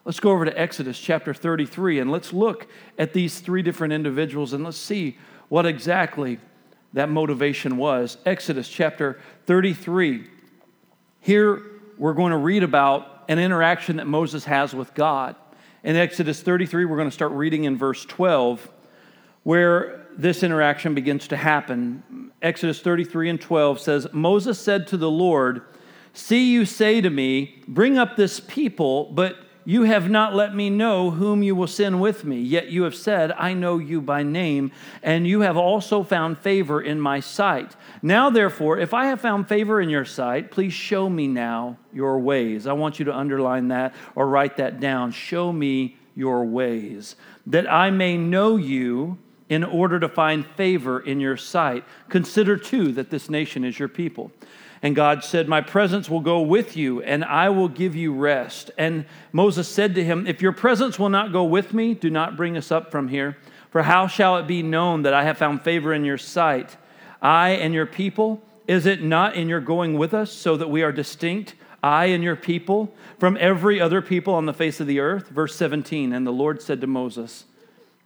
Let's 0.03 0.19
go 0.19 0.31
over 0.31 0.43
to 0.43 0.59
Exodus 0.59 0.99
chapter 0.99 1.33
33 1.33 1.99
and 1.99 2.11
let's 2.11 2.33
look 2.33 2.67
at 2.97 3.13
these 3.13 3.39
three 3.39 3.61
different 3.61 3.93
individuals 3.93 4.53
and 4.53 4.63
let's 4.63 4.77
see 4.77 5.17
what 5.49 5.65
exactly 5.65 6.39
that 6.93 7.09
motivation 7.09 7.77
was. 7.77 8.17
Exodus 8.25 8.67
chapter 8.67 9.19
33 9.45 10.27
here 11.21 11.61
we're 11.97 12.13
going 12.13 12.31
to 12.31 12.37
read 12.37 12.63
about 12.63 13.25
an 13.27 13.39
interaction 13.39 13.97
that 13.97 14.07
Moses 14.07 14.45
has 14.45 14.73
with 14.73 14.93
God. 14.93 15.35
In 15.83 15.95
Exodus 15.95 16.41
33, 16.41 16.85
we're 16.85 16.97
going 16.97 17.09
to 17.09 17.13
start 17.13 17.31
reading 17.33 17.65
in 17.65 17.77
verse 17.77 18.05
12, 18.05 18.69
where 19.43 20.07
this 20.17 20.43
interaction 20.43 20.95
begins 20.95 21.27
to 21.29 21.37
happen. 21.37 22.31
Exodus 22.41 22.81
33 22.81 23.29
and 23.29 23.41
12 23.41 23.79
says, 23.79 24.07
Moses 24.11 24.59
said 24.59 24.87
to 24.87 24.97
the 24.97 25.09
Lord, 25.09 25.61
See, 26.13 26.51
you 26.51 26.65
say 26.65 27.01
to 27.01 27.09
me, 27.09 27.61
Bring 27.67 27.97
up 27.97 28.15
this 28.15 28.39
people, 28.39 29.05
but 29.11 29.37
you 29.65 29.83
have 29.83 30.09
not 30.09 30.33
let 30.33 30.55
me 30.55 30.69
know 30.69 31.11
whom 31.11 31.43
you 31.43 31.53
will 31.53 31.67
send 31.67 32.01
with 32.01 32.25
me, 32.25 32.39
yet 32.39 32.69
you 32.69 32.83
have 32.83 32.95
said, 32.95 33.31
I 33.33 33.53
know 33.53 33.77
you 33.77 34.01
by 34.01 34.23
name, 34.23 34.71
and 35.03 35.27
you 35.27 35.41
have 35.41 35.57
also 35.57 36.01
found 36.01 36.39
favor 36.39 36.81
in 36.81 36.99
my 36.99 37.19
sight. 37.19 37.75
Now, 38.01 38.29
therefore, 38.29 38.77
if 38.77 38.93
I 38.93 39.07
have 39.07 39.19
found 39.19 39.49
favor 39.49 39.81
in 39.81 39.89
your 39.89 40.05
sight, 40.05 40.51
please 40.51 40.73
show 40.73 41.09
me 41.09 41.27
now 41.27 41.77
your 41.91 42.19
ways. 42.19 42.65
I 42.65 42.73
want 42.73 42.99
you 42.99 43.05
to 43.05 43.15
underline 43.15 43.69
that 43.69 43.93
or 44.15 44.27
write 44.27 44.57
that 44.57 44.79
down. 44.79 45.11
Show 45.11 45.51
me 45.51 45.97
your 46.15 46.45
ways, 46.45 47.15
that 47.47 47.71
I 47.71 47.89
may 47.91 48.17
know 48.17 48.57
you 48.57 49.17
in 49.47 49.63
order 49.63 49.99
to 49.99 50.07
find 50.07 50.45
favor 50.45 50.99
in 50.99 51.19
your 51.19 51.37
sight. 51.37 51.83
Consider, 52.09 52.55
too, 52.55 52.91
that 52.93 53.09
this 53.09 53.29
nation 53.29 53.63
is 53.63 53.79
your 53.79 53.87
people. 53.87 54.31
And 54.81 54.95
God 54.95 55.23
said, 55.23 55.49
My 55.49 55.61
presence 55.61 56.09
will 56.09 56.19
go 56.21 56.41
with 56.41 56.77
you, 56.77 57.01
and 57.01 57.25
I 57.25 57.49
will 57.49 57.67
give 57.67 57.95
you 57.95 58.13
rest. 58.13 58.71
And 58.77 59.05
Moses 59.31 59.67
said 59.67 59.95
to 59.95 60.03
him, 60.03 60.25
If 60.25 60.41
your 60.41 60.51
presence 60.53 60.97
will 60.97 61.09
not 61.09 61.33
go 61.33 61.43
with 61.43 61.73
me, 61.73 61.93
do 61.93 62.09
not 62.09 62.37
bring 62.37 62.55
us 62.55 62.71
up 62.71 62.91
from 62.91 63.09
here. 63.09 63.37
For 63.71 63.83
how 63.83 64.07
shall 64.07 64.37
it 64.37 64.47
be 64.47 64.63
known 64.63 65.03
that 65.03 65.13
I 65.13 65.23
have 65.23 65.37
found 65.37 65.63
favor 65.63 65.93
in 65.93 66.05
your 66.05 66.17
sight? 66.17 66.77
I 67.21 67.51
and 67.51 67.73
your 67.73 67.85
people, 67.85 68.41
is 68.67 68.85
it 68.85 69.03
not 69.03 69.35
in 69.35 69.49
your 69.49 69.61
going 69.61 69.97
with 69.97 70.13
us, 70.13 70.31
so 70.31 70.55
that 70.57 70.69
we 70.69 70.83
are 70.83 70.91
distinct, 70.91 71.55
I 71.81 72.05
and 72.05 72.23
your 72.23 72.35
people, 72.35 72.93
from 73.17 73.37
every 73.39 73.81
other 73.81 74.01
people 74.01 74.33
on 74.33 74.45
the 74.45 74.53
face 74.53 74.79
of 74.79 74.87
the 74.87 74.99
earth? 74.99 75.29
Verse 75.29 75.55
17 75.55 76.13
And 76.13 76.25
the 76.25 76.31
Lord 76.31 76.61
said 76.61 76.81
to 76.81 76.87
Moses, 76.87 77.45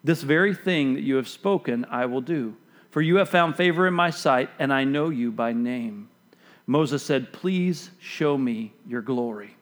This 0.03 0.23
very 0.23 0.55
thing 0.55 0.93
that 0.93 1.03
you 1.03 1.15
have 1.15 1.27
spoken, 1.27 1.85
I 1.89 2.05
will 2.05 2.21
do. 2.21 2.55
For 2.91 3.01
you 3.01 3.15
have 3.17 3.29
found 3.29 3.55
favor 3.55 3.87
in 3.87 3.93
my 3.93 4.11
sight, 4.11 4.49
and 4.59 4.71
I 4.71 4.83
know 4.83 5.09
you 5.09 5.31
by 5.31 5.51
name. 5.51 6.09
Moses 6.67 7.03
said, 7.03 7.33
Please 7.33 7.89
show 7.99 8.37
me 8.37 8.73
your 8.87 9.01
glory. 9.01 9.55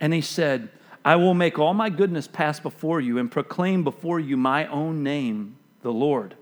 And 0.00 0.12
he 0.12 0.20
said, 0.20 0.70
I 1.04 1.16
will 1.16 1.34
make 1.34 1.58
all 1.58 1.74
my 1.74 1.90
goodness 1.90 2.26
pass 2.26 2.60
before 2.60 3.00
you 3.00 3.18
and 3.18 3.30
proclaim 3.30 3.84
before 3.84 4.20
you 4.20 4.36
my 4.36 4.66
own 4.66 5.02
name, 5.02 5.56
the 5.82 5.92
Lord. 5.92 6.34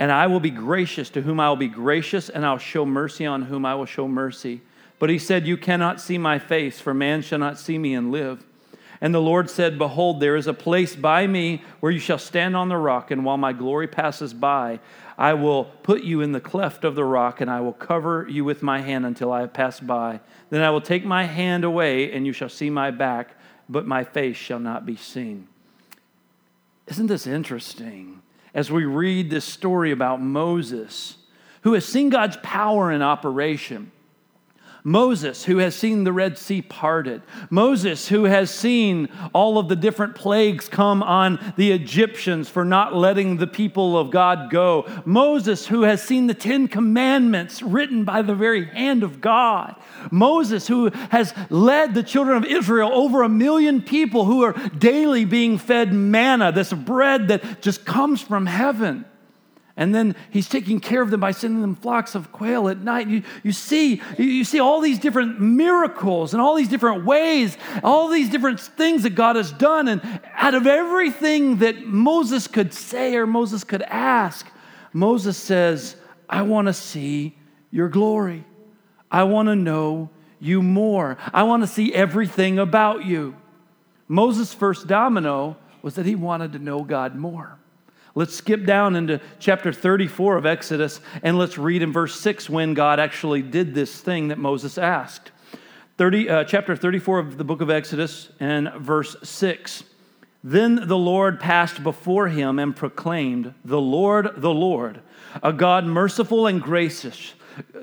And 0.00 0.10
I 0.10 0.28
will 0.28 0.40
be 0.40 0.50
gracious 0.50 1.10
to 1.10 1.20
whom 1.20 1.38
I 1.38 1.50
will 1.50 1.56
be 1.56 1.68
gracious, 1.68 2.30
and 2.30 2.44
I'll 2.44 2.56
show 2.56 2.86
mercy 2.86 3.26
on 3.26 3.42
whom 3.42 3.66
I 3.66 3.74
will 3.74 3.84
show 3.84 4.08
mercy. 4.08 4.62
But 4.98 5.10
he 5.10 5.18
said, 5.18 5.46
You 5.46 5.58
cannot 5.58 6.00
see 6.00 6.16
my 6.16 6.38
face, 6.38 6.80
for 6.80 6.94
man 6.94 7.20
shall 7.20 7.38
not 7.38 7.58
see 7.58 7.76
me 7.78 7.92
and 7.92 8.10
live. 8.10 8.42
And 9.02 9.14
the 9.14 9.20
Lord 9.20 9.50
said, 9.50 9.78
Behold, 9.78 10.18
there 10.18 10.36
is 10.36 10.46
a 10.46 10.54
place 10.54 10.96
by 10.96 11.26
me 11.26 11.62
where 11.80 11.92
you 11.92 11.98
shall 11.98 12.18
stand 12.18 12.56
on 12.56 12.70
the 12.70 12.78
rock, 12.78 13.10
and 13.10 13.26
while 13.26 13.36
my 13.36 13.52
glory 13.52 13.86
passes 13.88 14.32
by, 14.32 14.80
I 15.18 15.34
will 15.34 15.64
put 15.64 16.02
you 16.02 16.22
in 16.22 16.32
the 16.32 16.40
cleft 16.40 16.82
of 16.84 16.94
the 16.94 17.04
rock, 17.04 17.42
and 17.42 17.50
I 17.50 17.60
will 17.60 17.74
cover 17.74 18.26
you 18.26 18.42
with 18.42 18.62
my 18.62 18.80
hand 18.80 19.04
until 19.04 19.30
I 19.30 19.40
have 19.40 19.52
passed 19.52 19.86
by. 19.86 20.20
Then 20.48 20.62
I 20.62 20.70
will 20.70 20.80
take 20.80 21.04
my 21.04 21.24
hand 21.24 21.62
away, 21.62 22.10
and 22.10 22.26
you 22.26 22.32
shall 22.32 22.48
see 22.48 22.70
my 22.70 22.90
back, 22.90 23.36
but 23.68 23.86
my 23.86 24.02
face 24.02 24.38
shall 24.38 24.60
not 24.60 24.86
be 24.86 24.96
seen. 24.96 25.46
Isn't 26.86 27.08
this 27.08 27.26
interesting? 27.26 28.22
As 28.52 28.70
we 28.70 28.84
read 28.84 29.30
this 29.30 29.44
story 29.44 29.92
about 29.92 30.20
Moses, 30.20 31.16
who 31.62 31.74
has 31.74 31.84
seen 31.84 32.10
God's 32.10 32.36
power 32.42 32.90
in 32.90 33.02
operation 33.02 33.92
Moses, 34.82 35.44
who 35.44 35.58
has 35.58 35.74
seen 35.74 36.04
the 36.04 36.12
Red 36.12 36.38
Sea 36.38 36.62
parted. 36.62 37.22
Moses, 37.50 38.08
who 38.08 38.24
has 38.24 38.50
seen 38.50 39.08
all 39.32 39.58
of 39.58 39.68
the 39.68 39.76
different 39.76 40.14
plagues 40.14 40.68
come 40.68 41.02
on 41.02 41.38
the 41.56 41.72
Egyptians 41.72 42.48
for 42.48 42.64
not 42.64 42.94
letting 42.94 43.36
the 43.36 43.46
people 43.46 43.98
of 43.98 44.10
God 44.10 44.50
go. 44.50 44.86
Moses, 45.04 45.66
who 45.66 45.82
has 45.82 46.02
seen 46.02 46.26
the 46.26 46.34
Ten 46.34 46.68
Commandments 46.68 47.62
written 47.62 48.04
by 48.04 48.22
the 48.22 48.34
very 48.34 48.66
hand 48.66 49.02
of 49.02 49.20
God. 49.20 49.74
Moses, 50.10 50.66
who 50.66 50.90
has 51.10 51.34
led 51.50 51.94
the 51.94 52.02
children 52.02 52.36
of 52.36 52.44
Israel, 52.44 52.90
over 52.92 53.22
a 53.22 53.28
million 53.28 53.82
people 53.82 54.24
who 54.24 54.42
are 54.42 54.52
daily 54.78 55.24
being 55.24 55.58
fed 55.58 55.92
manna, 55.92 56.52
this 56.52 56.72
bread 56.72 57.28
that 57.28 57.60
just 57.60 57.84
comes 57.84 58.22
from 58.22 58.46
heaven. 58.46 59.04
And 59.76 59.94
then 59.94 60.16
he's 60.30 60.48
taking 60.48 60.80
care 60.80 61.00
of 61.00 61.10
them 61.10 61.20
by 61.20 61.30
sending 61.30 61.60
them 61.60 61.74
flocks 61.74 62.14
of 62.14 62.32
quail 62.32 62.68
at 62.68 62.78
night. 62.78 63.08
You, 63.08 63.22
you, 63.42 63.52
see, 63.52 64.02
you 64.18 64.44
see 64.44 64.60
all 64.60 64.80
these 64.80 64.98
different 64.98 65.40
miracles 65.40 66.34
and 66.34 66.42
all 66.42 66.54
these 66.54 66.68
different 66.68 67.04
ways, 67.04 67.56
all 67.82 68.08
these 68.08 68.28
different 68.28 68.60
things 68.60 69.04
that 69.04 69.14
God 69.14 69.36
has 69.36 69.52
done. 69.52 69.88
And 69.88 70.02
out 70.34 70.54
of 70.54 70.66
everything 70.66 71.58
that 71.58 71.86
Moses 71.86 72.46
could 72.46 72.74
say 72.74 73.14
or 73.14 73.26
Moses 73.26 73.64
could 73.64 73.82
ask, 73.82 74.46
Moses 74.92 75.36
says, 75.36 75.96
I 76.28 76.42
want 76.42 76.66
to 76.66 76.74
see 76.74 77.36
your 77.70 77.88
glory. 77.88 78.44
I 79.10 79.22
want 79.24 79.48
to 79.48 79.56
know 79.56 80.10
you 80.40 80.62
more. 80.62 81.16
I 81.32 81.44
want 81.44 81.62
to 81.62 81.66
see 81.66 81.94
everything 81.94 82.58
about 82.58 83.04
you. 83.04 83.36
Moses' 84.08 84.52
first 84.52 84.88
domino 84.88 85.56
was 85.82 85.94
that 85.94 86.06
he 86.06 86.16
wanted 86.16 86.52
to 86.54 86.58
know 86.58 86.82
God 86.82 87.14
more. 87.14 87.59
Let's 88.14 88.34
skip 88.34 88.64
down 88.64 88.96
into 88.96 89.20
chapter 89.38 89.72
34 89.72 90.36
of 90.36 90.46
Exodus 90.46 91.00
and 91.22 91.38
let's 91.38 91.58
read 91.58 91.82
in 91.82 91.92
verse 91.92 92.18
6 92.18 92.50
when 92.50 92.74
God 92.74 92.98
actually 92.98 93.42
did 93.42 93.74
this 93.74 94.00
thing 94.00 94.28
that 94.28 94.38
Moses 94.38 94.78
asked. 94.78 95.30
30, 95.96 96.28
uh, 96.28 96.44
chapter 96.44 96.74
34 96.74 97.18
of 97.18 97.38
the 97.38 97.44
book 97.44 97.60
of 97.60 97.70
Exodus 97.70 98.30
and 98.40 98.72
verse 98.78 99.16
6. 99.22 99.84
Then 100.42 100.88
the 100.88 100.96
Lord 100.96 101.38
passed 101.38 101.82
before 101.82 102.28
him 102.28 102.58
and 102.58 102.74
proclaimed, 102.74 103.54
The 103.64 103.80
Lord, 103.80 104.30
the 104.36 104.54
Lord, 104.54 105.02
a 105.42 105.52
God 105.52 105.84
merciful 105.84 106.46
and 106.46 106.60
gracious, 106.60 107.34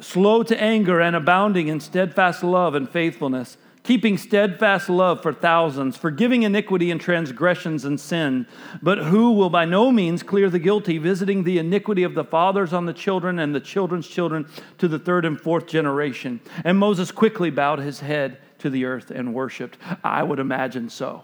slow 0.02 0.44
to 0.44 0.60
anger 0.60 1.00
and 1.00 1.16
abounding 1.16 1.68
in 1.68 1.80
steadfast 1.80 2.44
love 2.44 2.74
and 2.74 2.90
faithfulness 2.90 3.58
keeping 3.88 4.18
steadfast 4.18 4.90
love 4.90 5.22
for 5.22 5.32
thousands, 5.32 5.96
forgiving 5.96 6.44
iniquity 6.44 6.92
and 6.92 7.00
transgressions 7.00 7.86
and 7.86 7.98
sin, 7.98 8.46
but 8.82 8.98
who 8.98 9.32
will 9.32 9.50
by 9.50 9.64
no 9.64 9.94
means 9.94 10.22
clear 10.22 10.50
the 10.50 10.60
guilty, 10.60 10.98
visiting 10.98 11.46
the 11.46 11.58
iniquity 11.58 12.04
of 12.04 12.14
the 12.14 12.24
fathers 12.26 12.74
on 12.74 12.86
the 12.86 12.92
children 12.92 13.40
and 13.40 13.56
the 13.56 13.62
children's 13.62 14.06
children 14.06 14.46
to 14.78 14.90
the 14.90 15.00
third 15.00 15.24
and 15.24 15.40
fourth 15.40 15.68
generation. 15.68 16.42
And 16.66 16.78
Moses 16.78 17.12
quickly 17.14 17.50
bowed 17.50 17.80
his 17.80 18.02
head 18.02 18.40
to 18.60 18.70
the 18.70 18.84
earth 18.84 19.10
and 19.10 19.34
worshiped. 19.34 19.78
I 20.04 20.22
would 20.22 20.40
imagine 20.40 20.90
so. 20.90 21.24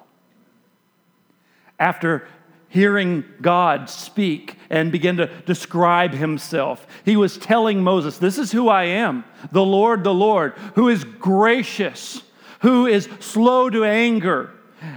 After 1.77 2.25
hearing 2.69 3.25
God 3.41 3.89
speak 3.89 4.57
and 4.69 4.89
begin 4.89 5.17
to 5.17 5.27
describe 5.45 6.13
himself. 6.13 6.87
He 7.03 7.17
was 7.17 7.37
telling 7.37 7.83
Moses, 7.83 8.17
This 8.17 8.37
is 8.37 8.53
who 8.53 8.69
I 8.69 8.85
am, 8.85 9.25
the 9.51 9.65
Lord, 9.65 10.05
the 10.05 10.13
Lord, 10.13 10.53
who 10.75 10.87
is 10.87 11.03
gracious 11.03 12.23
who 12.63 12.87
is 12.87 13.07
slow 13.19 13.69
to 13.69 13.83
anger. 13.83 14.49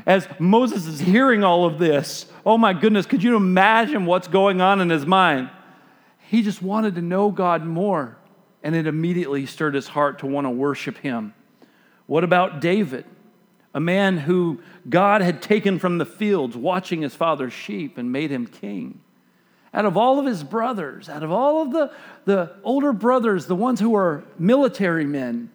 As 0.07 0.27
Moses 0.39 0.87
is 0.87 1.01
hearing 1.01 1.45
all 1.45 1.67
of 1.67 1.79
this, 1.79 2.27
oh 2.47 2.57
my 2.57 2.73
goodness, 2.73 3.07
could 3.07 3.23
you 3.23 3.37
imagine 3.37 4.07
what's 4.07 4.29
going 4.29 4.61
on 4.61 4.81
in 4.81 4.89
his 4.89 5.05
mind? 5.05 5.51
He 6.29 6.43
just 6.43 6.63
wanted 6.63 6.95
to 6.95 7.03
know 7.03 7.31
God 7.31 7.65
more, 7.65 8.17
and 8.63 8.75
it 8.75 8.87
immediately 8.87 9.47
stirred 9.47 9.75
his 9.75 9.89
heart 9.89 10.21
to 10.21 10.27
want 10.27 10.45
to 10.47 10.51
worship 10.51 10.99
him. 10.99 11.35
What 12.07 12.23
about 12.23 12.61
David? 12.61 13.05
A 13.75 13.81
man 13.81 14.17
who 14.17 14.61
God 14.89 15.21
had 15.21 15.43
taken 15.43 15.81
from 15.81 15.99
the 15.99 16.07
fields 16.07 16.57
watching 16.57 17.03
his 17.03 17.17
father's 17.17 17.53
sheep 17.53 17.99
and 17.99 18.13
made 18.13 18.31
him 18.31 18.47
king. 18.47 19.01
Out 19.75 19.85
of 19.85 19.97
all 19.97 20.21
of 20.21 20.27
his 20.27 20.45
brothers, 20.45 21.09
out 21.09 21.25
of 21.25 21.33
all 21.33 21.63
of 21.63 21.73
the, 21.73 21.93
the 22.27 22.55
older 22.63 22.93
brothers, 22.93 23.47
the 23.47 23.57
ones 23.57 23.81
who 23.81 23.91
were 23.91 24.25
military 24.39 25.05
men, 25.05 25.51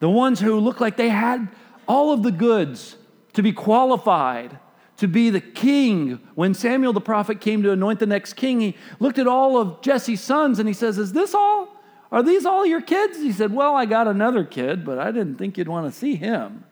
the 0.00 0.10
ones 0.10 0.40
who 0.40 0.58
looked 0.58 0.80
like 0.80 0.96
they 0.96 1.08
had 1.08 1.48
all 1.86 2.12
of 2.12 2.22
the 2.22 2.32
goods 2.32 2.96
to 3.34 3.42
be 3.42 3.52
qualified 3.52 4.58
to 5.00 5.08
be 5.08 5.30
the 5.30 5.40
king. 5.40 6.20
When 6.34 6.52
Samuel 6.52 6.92
the 6.92 7.00
prophet 7.00 7.40
came 7.40 7.62
to 7.62 7.72
anoint 7.72 8.00
the 8.00 8.06
next 8.06 8.34
king, 8.34 8.60
he 8.60 8.76
looked 8.98 9.18
at 9.18 9.26
all 9.26 9.56
of 9.56 9.80
Jesse's 9.80 10.20
sons 10.20 10.58
and 10.58 10.68
he 10.68 10.74
says, 10.74 10.98
Is 10.98 11.12
this 11.12 11.34
all? 11.34 11.80
Are 12.12 12.22
these 12.22 12.44
all 12.44 12.66
your 12.66 12.82
kids? 12.82 13.16
He 13.16 13.32
said, 13.32 13.52
Well, 13.52 13.74
I 13.74 13.86
got 13.86 14.06
another 14.06 14.44
kid, 14.44 14.84
but 14.84 14.98
I 14.98 15.10
didn't 15.10 15.36
think 15.36 15.56
you'd 15.56 15.68
want 15.68 15.90
to 15.90 15.98
see 15.98 16.16
him. 16.16 16.64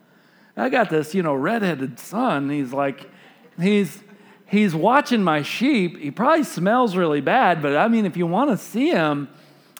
I 0.59 0.69
got 0.69 0.91
this, 0.91 1.15
you 1.15 1.23
know, 1.23 1.35
redheaded 1.35 1.99
son. 1.99 2.51
He's 2.51 2.73
like, 2.73 3.11
he's 3.59 4.03
he's 4.45 4.75
watching 4.75 5.23
my 5.23 5.41
sheep. 5.41 5.97
He 5.97 6.11
probably 6.11 6.45
smells 6.45 6.97
really 6.97 7.23
bad, 7.23 7.63
but 7.63 7.77
I 7.77 7.89
mean, 7.89 8.05
if 8.05 8.17
you 8.17 8.27
want 8.27 8.51
to 8.51 8.59
see 8.59 8.91
him, 8.91 9.29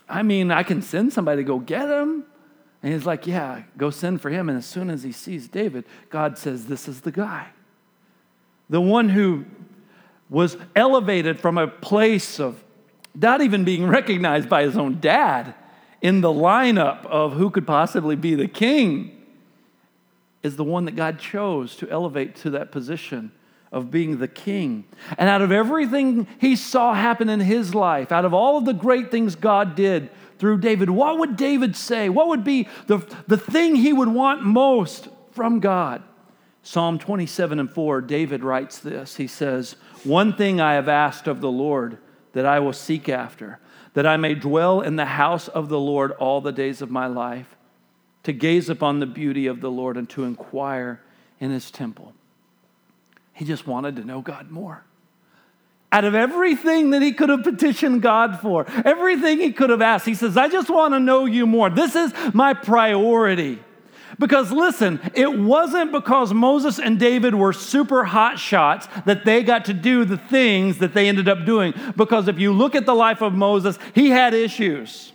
I 0.09 0.23
mean, 0.23 0.51
I 0.51 0.63
can 0.63 0.81
send 0.81 1.13
somebody 1.13 1.43
to 1.43 1.47
go 1.47 1.59
get 1.59 1.87
him. 1.87 2.25
And 2.83 2.93
he's 2.93 3.07
like, 3.07 3.27
Yeah, 3.27 3.63
go 3.77 3.91
send 3.91 4.21
for 4.21 4.31
him. 4.31 4.49
And 4.49 4.59
as 4.59 4.67
soon 4.67 4.91
as 4.91 5.03
he 5.03 5.13
sees 5.13 5.49
David, 5.49 5.85
God 6.11 6.39
says, 6.39 6.67
This 6.67 6.89
is 6.89 7.03
the 7.03 7.13
guy. 7.13 7.49
The 8.71 8.81
one 8.81 9.09
who 9.09 9.45
was 10.31 10.57
elevated 10.77 11.41
from 11.41 11.59
a 11.59 11.67
place 11.67 12.39
of 12.39 12.63
not 13.15 13.41
even 13.41 13.65
being 13.65 13.87
recognized 13.89 14.49
by 14.49 14.63
his 14.63 14.77
own 14.77 15.01
dad 15.01 15.55
in 16.01 16.21
the 16.21 16.29
lineup 16.29 17.05
of 17.07 17.33
who 17.33 17.51
could 17.51 17.67
possibly 17.67 18.15
be 18.15 18.35
the 18.35 18.47
king 18.47 19.15
is 20.43 20.57
the 20.57 20.65
one 20.65 20.85
that 20.85 20.95
God 20.95 21.19
chose 21.19 21.75
to 21.77 21.91
elevate 21.91 22.37
to 22.37 22.51
that 22.51 22.71
position 22.71 23.33
of 23.73 23.91
being 23.91 24.19
the 24.19 24.29
king. 24.29 24.85
And 25.19 25.29
out 25.29 25.43
of 25.43 25.53
everything 25.53 26.27
he 26.41 26.57
saw 26.57 26.95
happen 26.95 27.29
in 27.29 27.41
his 27.41 27.75
life, 27.75 28.13
out 28.13 28.25
of 28.25 28.33
all 28.33 28.57
of 28.57 28.65
the 28.65 28.73
great 28.73 29.11
things 29.11 29.35
God 29.35 29.75
did, 29.75 30.11
through 30.39 30.59
David, 30.59 30.91
what 30.91 31.19
would 31.19 31.37
David 31.37 31.77
say? 31.77 32.09
What 32.09 32.29
would 32.29 32.45
be 32.45 32.69
the, 32.87 32.99
the 33.27 33.37
thing 33.37 33.75
he 33.77 33.93
would 33.93 34.09
want 34.09 34.43
most 34.43 35.09
from 35.33 35.61
God? 35.61 36.03
Psalm 36.63 36.99
27 36.99 37.59
and 37.59 37.71
4, 37.71 38.01
David 38.03 38.45
writes 38.45 38.79
this. 38.79 39.17
He 39.17 39.27
says, 39.27 39.77
One 40.05 40.35
thing 40.37 40.61
I 40.61 40.75
have 40.75 40.89
asked 40.89 41.27
of 41.27 41.41
the 41.41 41.51
Lord 41.51 41.99
that 42.33 42.47
I 42.47 42.61
will 42.61 42.73
seek 42.73 43.09
after, 43.09 43.59
that 43.95 44.07
I 44.07 44.17
may 44.17 44.35
dwell 44.35 44.81
in 44.81 44.97
the 44.97 45.07
house 45.07 45.49
of 45.49 45.69
the 45.69 45.79
Lord 45.79 46.13
all 46.13 46.41
the 46.41 46.53
days 46.53 46.83
of 46.83 46.91
my 46.91 47.07
life, 47.07 47.57
to 48.25 48.33
gaze 48.33 48.69
upon 48.69 49.01
the 49.01 49.07
beauty 49.07 49.47
of 49.47 49.61
the 49.61 49.71
Lord 49.71 49.97
and 49.97 50.09
to 50.11 50.25
inquire 50.25 51.01
in 51.41 51.51
his 51.51 51.71
temple. 51.71 52.13
He 53.33 53.45
just 53.45 53.67
wanted 53.67 53.97
to 53.97 54.05
know 54.05 54.21
God 54.21 54.51
more 54.51 54.85
out 55.91 56.05
of 56.05 56.15
everything 56.15 56.91
that 56.91 57.01
he 57.01 57.13
could 57.13 57.31
have 57.31 57.43
petitioned 57.43 58.03
God 58.03 58.41
for, 58.41 58.67
everything 58.85 59.41
he 59.41 59.53
could 59.53 59.71
have 59.71 59.81
asked, 59.81 60.05
he 60.05 60.15
says, 60.15 60.37
I 60.37 60.49
just 60.49 60.69
want 60.69 60.95
to 60.95 61.01
know 61.01 61.25
you 61.25 61.47
more. 61.47 61.71
This 61.71 61.97
is 61.97 62.13
my 62.35 62.53
priority. 62.53 63.59
Because 64.19 64.51
listen, 64.51 65.01
it 65.15 65.39
wasn't 65.39 65.93
because 65.93 66.35
Moses 66.35 66.79
and 66.79 66.99
David 66.99 67.35
were 67.35 67.53
super 67.53 68.05
hot 68.05 68.39
shots 68.39 68.89
that 69.07 69.25
they 69.25 69.43
got 69.43 69.67
to 69.67 69.75
do 69.75 70.05
the 70.05 70.17
things 70.17 70.79
that 70.79 70.93
they 70.93 71.09
ended 71.09 71.29
up 71.29 71.47
doing. 71.47 71.73
Because 71.97 72.27
if 72.27 72.39
you 72.39 72.53
look 72.53 72.75
at 72.75 72.85
the 72.85 72.95
life 72.95 73.23
of 73.23 73.33
Moses, 73.33 73.79
he 73.95 74.11
had 74.11 74.35
issues. 74.35 75.13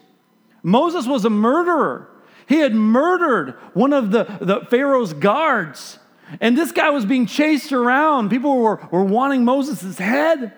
Moses 0.64 1.06
was 1.06 1.26
a 1.26 1.30
murderer. 1.30 2.10
He 2.48 2.60
had 2.60 2.74
murdered 2.74 3.56
one 3.74 3.94
of 3.94 4.12
the, 4.12 4.24
the 4.40 4.62
Pharaoh's 4.70 5.14
guards. 5.14 6.00
And 6.40 6.58
this 6.58 6.72
guy 6.72 6.90
was 6.90 7.06
being 7.06 7.26
chased 7.26 7.74
around. 7.74 8.30
People 8.30 8.58
were, 8.58 8.88
were 8.92 9.04
wanting 9.04 9.44
Moses' 9.44 9.98
head 9.98 10.54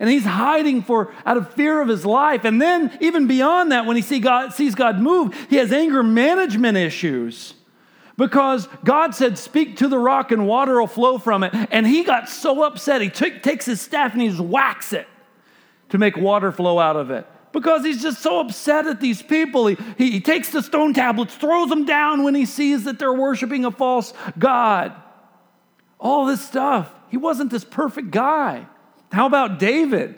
and 0.00 0.08
he's 0.08 0.24
hiding 0.24 0.82
for 0.82 1.12
out 1.26 1.36
of 1.36 1.52
fear 1.52 1.80
of 1.82 1.86
his 1.86 2.06
life. 2.06 2.46
And 2.46 2.60
then 2.60 2.96
even 3.02 3.26
beyond 3.26 3.70
that, 3.70 3.84
when 3.84 3.96
he 3.96 4.02
see 4.02 4.18
God, 4.18 4.54
sees 4.54 4.74
God 4.74 4.98
move, 4.98 5.36
he 5.50 5.56
has 5.56 5.70
anger 5.72 6.02
management 6.02 6.78
issues. 6.78 7.52
Because 8.16 8.66
God 8.82 9.14
said, 9.14 9.38
Speak 9.38 9.76
to 9.76 9.88
the 9.88 9.98
rock 9.98 10.32
and 10.32 10.46
water 10.46 10.80
will 10.80 10.86
flow 10.86 11.18
from 11.18 11.44
it. 11.44 11.52
And 11.70 11.86
he 11.86 12.02
got 12.02 12.30
so 12.30 12.62
upset, 12.64 13.02
he 13.02 13.10
took, 13.10 13.42
takes 13.42 13.66
his 13.66 13.80
staff 13.80 14.14
and 14.14 14.22
he 14.22 14.28
just 14.28 14.40
whacks 14.40 14.94
it 14.94 15.06
to 15.90 15.98
make 15.98 16.16
water 16.16 16.50
flow 16.50 16.78
out 16.78 16.96
of 16.96 17.10
it. 17.10 17.26
Because 17.52 17.84
he's 17.84 18.00
just 18.00 18.22
so 18.22 18.40
upset 18.40 18.86
at 18.86 19.00
these 19.00 19.20
people. 19.20 19.66
He, 19.66 19.76
he, 19.98 20.10
he 20.12 20.20
takes 20.20 20.50
the 20.50 20.62
stone 20.62 20.94
tablets, 20.94 21.34
throws 21.34 21.68
them 21.68 21.84
down 21.84 22.22
when 22.22 22.34
he 22.34 22.46
sees 22.46 22.84
that 22.84 22.98
they're 22.98 23.12
worshiping 23.12 23.66
a 23.66 23.70
false 23.70 24.14
God. 24.38 24.94
all 25.98 26.24
this 26.24 26.40
stuff. 26.40 26.90
He 27.10 27.18
wasn't 27.18 27.50
this 27.50 27.64
perfect 27.64 28.10
guy. 28.12 28.66
How 29.12 29.26
about 29.26 29.58
David? 29.58 30.16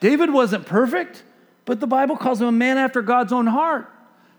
David 0.00 0.32
wasn't 0.32 0.66
perfect, 0.66 1.22
but 1.64 1.80
the 1.80 1.86
Bible 1.86 2.16
calls 2.16 2.40
him 2.40 2.48
a 2.48 2.52
man 2.52 2.76
after 2.76 3.02
God's 3.02 3.32
own 3.32 3.46
heart. 3.46 3.90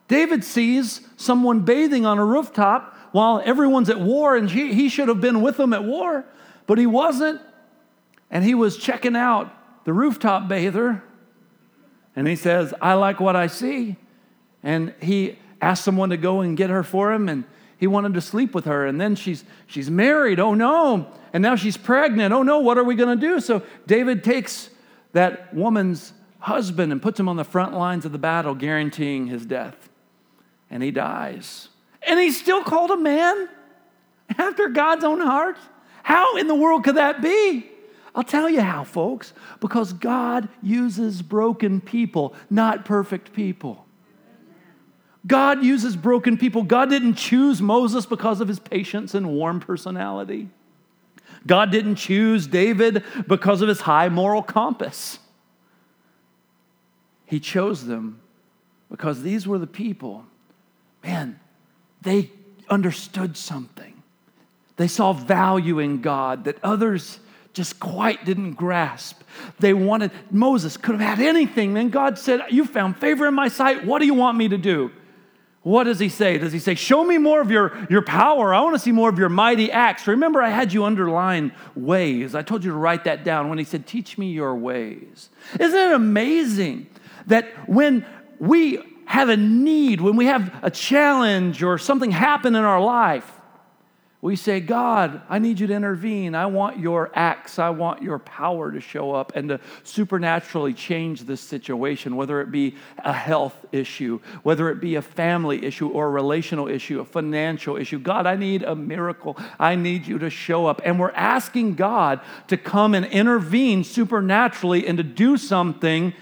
David 0.07 0.43
sees 0.43 1.01
someone 1.17 1.61
bathing 1.61 2.05
on 2.05 2.19
a 2.19 2.25
rooftop 2.25 2.95
while 3.11 3.41
everyone's 3.43 3.89
at 3.89 3.99
war, 3.99 4.35
and 4.35 4.51
he, 4.51 4.73
he 4.73 4.89
should 4.89 5.07
have 5.07 5.21
been 5.21 5.41
with 5.41 5.57
them 5.57 5.73
at 5.73 5.83
war, 5.83 6.25
but 6.67 6.77
he 6.77 6.85
wasn't. 6.85 7.41
And 8.29 8.43
he 8.43 8.53
was 8.53 8.77
checking 8.77 9.15
out 9.15 9.51
the 9.85 9.93
rooftop 9.93 10.47
bather, 10.47 11.01
and 12.15 12.27
he 12.27 12.35
says, 12.35 12.73
I 12.81 12.93
like 12.93 13.19
what 13.19 13.35
I 13.35 13.47
see. 13.47 13.95
And 14.61 14.93
he 15.01 15.39
asked 15.61 15.83
someone 15.83 16.09
to 16.09 16.17
go 16.17 16.41
and 16.41 16.57
get 16.57 16.69
her 16.69 16.83
for 16.83 17.13
him, 17.13 17.29
and 17.29 17.45
he 17.77 17.87
wanted 17.87 18.13
to 18.13 18.21
sleep 18.21 18.53
with 18.53 18.65
her. 18.65 18.85
And 18.85 18.99
then 18.99 19.15
she's, 19.15 19.43
she's 19.67 19.89
married. 19.89 20.39
Oh 20.39 20.53
no. 20.53 21.11
And 21.35 21.41
now 21.41 21.57
she's 21.57 21.75
pregnant. 21.75 22.33
Oh 22.33 22.43
no, 22.43 22.59
what 22.59 22.77
are 22.77 22.83
we 22.85 22.95
going 22.95 23.19
to 23.19 23.27
do? 23.27 23.41
So 23.41 23.61
David 23.87 24.23
takes 24.23 24.69
that 25.11 25.53
woman's 25.53 26.13
husband 26.39 26.93
and 26.93 27.01
puts 27.01 27.19
him 27.19 27.27
on 27.27 27.35
the 27.35 27.43
front 27.43 27.73
lines 27.73 28.05
of 28.05 28.13
the 28.13 28.17
battle, 28.17 28.55
guaranteeing 28.55 29.27
his 29.27 29.45
death. 29.45 29.89
And 30.71 30.81
he 30.81 30.91
dies. 30.91 31.67
And 32.07 32.17
he's 32.21 32.39
still 32.39 32.63
called 32.63 32.89
a 32.89 32.95
man 32.95 33.49
after 34.37 34.69
God's 34.69 35.03
own 35.03 35.19
heart. 35.19 35.57
How 36.03 36.37
in 36.37 36.47
the 36.47 36.55
world 36.55 36.85
could 36.85 36.95
that 36.95 37.21
be? 37.21 37.69
I'll 38.15 38.23
tell 38.23 38.49
you 38.49 38.61
how, 38.61 38.85
folks. 38.85 39.33
Because 39.59 39.91
God 39.91 40.47
uses 40.63 41.21
broken 41.21 41.81
people, 41.81 42.33
not 42.49 42.85
perfect 42.85 43.33
people. 43.33 43.85
God 45.27 45.65
uses 45.65 45.97
broken 45.97 46.37
people. 46.37 46.63
God 46.63 46.89
didn't 46.89 47.15
choose 47.15 47.61
Moses 47.61 48.05
because 48.05 48.39
of 48.39 48.47
his 48.47 48.59
patience 48.59 49.13
and 49.13 49.33
warm 49.33 49.59
personality. 49.59 50.47
God 51.47 51.71
didn't 51.71 51.95
choose 51.95 52.47
David 52.47 53.03
because 53.27 53.61
of 53.61 53.69
his 53.69 53.81
high 53.81 54.09
moral 54.09 54.41
compass. 54.41 55.19
He 57.25 57.39
chose 57.39 57.85
them 57.85 58.19
because 58.89 59.21
these 59.21 59.47
were 59.47 59.57
the 59.57 59.67
people, 59.67 60.25
man, 61.03 61.39
they 62.01 62.31
understood 62.69 63.37
something. 63.37 64.01
They 64.77 64.87
saw 64.87 65.13
value 65.13 65.79
in 65.79 66.01
God 66.01 66.45
that 66.45 66.57
others 66.63 67.19
just 67.53 67.79
quite 67.79 68.25
didn't 68.25 68.53
grasp. 68.53 69.21
They 69.59 69.73
wanted, 69.73 70.11
Moses 70.29 70.75
could 70.77 70.99
have 70.99 71.17
had 71.17 71.25
anything. 71.25 71.73
Then 71.73 71.89
God 71.89 72.19
said, 72.19 72.41
You 72.49 72.65
found 72.65 72.97
favor 72.97 73.27
in 73.27 73.33
my 73.33 73.47
sight. 73.47 73.85
What 73.85 73.99
do 73.99 74.05
you 74.05 74.13
want 74.13 74.37
me 74.37 74.49
to 74.49 74.57
do? 74.57 74.91
What 75.65 75.85
does 75.85 75.97
he 75.97 76.09
say? 76.09 76.37
Does 76.37 76.53
he 76.53 76.59
say, 76.59 76.75
Show 76.75 77.03
me 77.03 77.17
more 77.17 77.41
of 77.41 77.49
your, 77.49 77.75
your 77.89 78.03
power? 78.03 78.53
I 78.53 78.61
want 78.61 78.75
to 78.75 78.79
see 78.79 78.91
more 78.91 79.09
of 79.09 79.17
your 79.17 79.29
mighty 79.29 79.71
acts. 79.71 80.05
Remember, 80.05 80.39
I 80.39 80.49
had 80.49 80.71
you 80.71 80.85
underline 80.85 81.53
ways. 81.73 82.35
I 82.35 82.43
told 82.43 82.63
you 82.63 82.69
to 82.69 82.77
write 82.77 83.05
that 83.05 83.23
down 83.23 83.49
when 83.49 83.57
he 83.57 83.63
said, 83.63 83.87
Teach 83.87 84.15
me 84.15 84.31
your 84.31 84.53
ways. 84.53 85.31
Isn't 85.59 85.79
it 85.79 85.91
amazing 85.91 86.85
that 87.25 87.47
when 87.67 88.05
we 88.37 88.77
have 89.07 89.29
a 89.29 89.37
need, 89.37 90.01
when 90.01 90.15
we 90.15 90.27
have 90.27 90.53
a 90.61 90.69
challenge 90.69 91.63
or 91.63 91.79
something 91.79 92.11
happen 92.11 92.53
in 92.53 92.63
our 92.63 92.79
life, 92.79 93.34
we 94.25 94.35
say, 94.35 94.59
God, 94.59 95.21
I 95.29 95.37
need 95.37 95.59
you 95.59 95.67
to 95.67 95.73
intervene. 95.75 96.33
I 96.33 96.47
want 96.47 96.79
your 96.79 97.11
acts, 97.13 97.59
I 97.59 97.69
want 97.69 98.01
your 98.01 98.17
power 98.17 98.71
to 98.71 98.81
show 98.81 99.11
up 99.11 99.33
and 99.35 99.49
to 99.49 99.59
supernaturally 99.83 100.73
change 100.73 101.25
this 101.25 101.39
situation, 101.39 102.15
whether 102.15 102.41
it 102.41 102.49
be 102.49 102.75
a 102.97 103.13
health 103.13 103.53
issue, 103.71 104.19
whether 104.41 104.71
it 104.71 104.81
be 104.81 104.95
a 104.95 105.01
family 105.03 105.63
issue 105.63 105.89
or 105.89 106.07
a 106.07 106.09
relational 106.09 106.67
issue, 106.67 107.01
a 107.01 107.05
financial 107.05 107.77
issue. 107.77 107.99
God, 107.99 108.25
I 108.25 108.35
need 108.35 108.63
a 108.63 108.75
miracle. 108.75 109.37
I 109.59 109.75
need 109.75 110.07
you 110.07 110.17
to 110.17 110.31
show 110.31 110.65
up. 110.65 110.81
And 110.83 110.99
we're 110.99 111.11
asking 111.11 111.75
God 111.75 112.19
to 112.47 112.57
come 112.57 112.95
and 112.95 113.05
intervene 113.05 113.83
supernaturally 113.83 114.87
and 114.87 114.97
to 114.97 115.03
do 115.03 115.37
something 115.37 116.13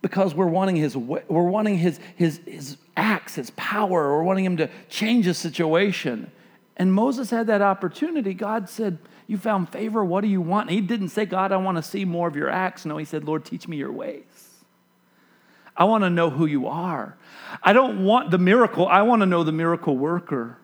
because 0.00 0.34
we're 0.34 0.46
wanting 0.46 0.76
his 0.76 0.96
we're 0.96 1.42
wanting 1.42 1.76
his 1.76 2.00
his 2.16 2.40
his 2.46 2.78
acts, 2.96 3.34
his 3.34 3.50
power, 3.50 4.16
we're 4.16 4.22
wanting 4.22 4.46
him 4.46 4.56
to 4.56 4.70
change 4.88 5.26
the 5.26 5.34
situation. 5.34 6.32
And 6.78 6.92
Moses 6.92 7.30
had 7.30 7.48
that 7.48 7.60
opportunity. 7.60 8.34
God 8.34 8.68
said, 8.68 8.98
You 9.26 9.36
found 9.36 9.68
favor. 9.70 10.04
What 10.04 10.20
do 10.20 10.28
you 10.28 10.40
want? 10.40 10.70
He 10.70 10.80
didn't 10.80 11.08
say, 11.08 11.26
God, 11.26 11.50
I 11.50 11.56
want 11.56 11.76
to 11.76 11.82
see 11.82 12.04
more 12.04 12.28
of 12.28 12.36
your 12.36 12.48
acts. 12.48 12.84
No, 12.84 12.96
he 12.96 13.04
said, 13.04 13.24
Lord, 13.24 13.44
teach 13.44 13.66
me 13.66 13.76
your 13.76 13.92
ways. 13.92 14.22
I 15.76 15.84
want 15.84 16.04
to 16.04 16.10
know 16.10 16.30
who 16.30 16.46
you 16.46 16.66
are. 16.66 17.16
I 17.62 17.72
don't 17.72 18.04
want 18.04 18.30
the 18.30 18.38
miracle, 18.38 18.86
I 18.86 19.02
want 19.02 19.20
to 19.20 19.26
know 19.26 19.44
the 19.44 19.52
miracle 19.52 19.96
worker. 19.96 20.58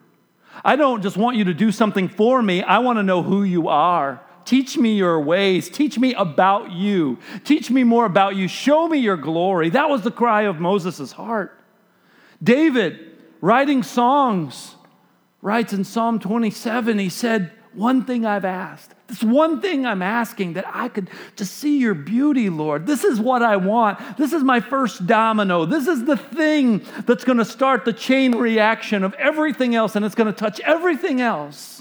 I 0.63 0.75
don't 0.77 1.01
just 1.01 1.17
want 1.17 1.35
you 1.35 1.45
to 1.45 1.53
do 1.53 1.71
something 1.71 2.07
for 2.07 2.41
me, 2.41 2.63
I 2.63 2.79
want 2.79 2.99
to 2.99 3.03
know 3.03 3.23
who 3.23 3.43
you 3.43 3.67
are. 3.67 4.21
Teach 4.45 4.77
me 4.77 4.95
your 4.95 5.19
ways. 5.19 5.69
Teach 5.69 5.97
me 5.97 6.13
about 6.13 6.71
you. 6.71 7.17
Teach 7.43 7.71
me 7.71 7.83
more 7.83 8.05
about 8.05 8.35
you. 8.35 8.47
Show 8.47 8.87
me 8.87 8.99
your 8.99 9.17
glory. 9.17 9.71
That 9.71 9.89
was 9.89 10.03
the 10.03 10.11
cry 10.11 10.43
of 10.43 10.59
Moses' 10.59 11.11
heart. 11.11 11.59
David, 12.43 13.17
writing 13.41 13.81
songs, 13.81 14.74
writes 15.45 15.73
in 15.73 15.83
Psalm 15.83 16.17
27, 16.17 16.97
he 16.97 17.07
said, 17.07 17.51
One 17.73 18.03
thing 18.03 18.25
I've 18.25 18.45
asked. 18.45 18.95
This 19.05 19.23
one 19.23 19.61
thing 19.61 19.85
I'm 19.85 20.01
asking 20.01 20.53
that 20.53 20.65
I 20.67 20.89
could 20.89 21.11
just 21.35 21.59
see 21.59 21.77
your 21.77 21.93
beauty, 21.93 22.49
Lord. 22.49 22.87
This 22.87 23.03
is 23.03 23.19
what 23.19 23.43
I 23.43 23.55
want. 23.57 23.99
This 24.17 24.33
is 24.33 24.43
my 24.43 24.59
first 24.59 25.05
domino. 25.05 25.65
This 25.65 25.87
is 25.87 26.03
the 26.05 26.17
thing 26.17 26.83
that's 27.05 27.23
going 27.23 27.37
to 27.37 27.45
start 27.45 27.85
the 27.85 27.93
chain 27.93 28.31
reaction 28.31 29.03
of 29.03 29.13
everything 29.13 29.75
else, 29.75 29.95
and 29.95 30.03
it's 30.03 30.15
going 30.15 30.33
to 30.33 30.37
touch 30.37 30.59
everything 30.61 31.21
else. 31.21 31.74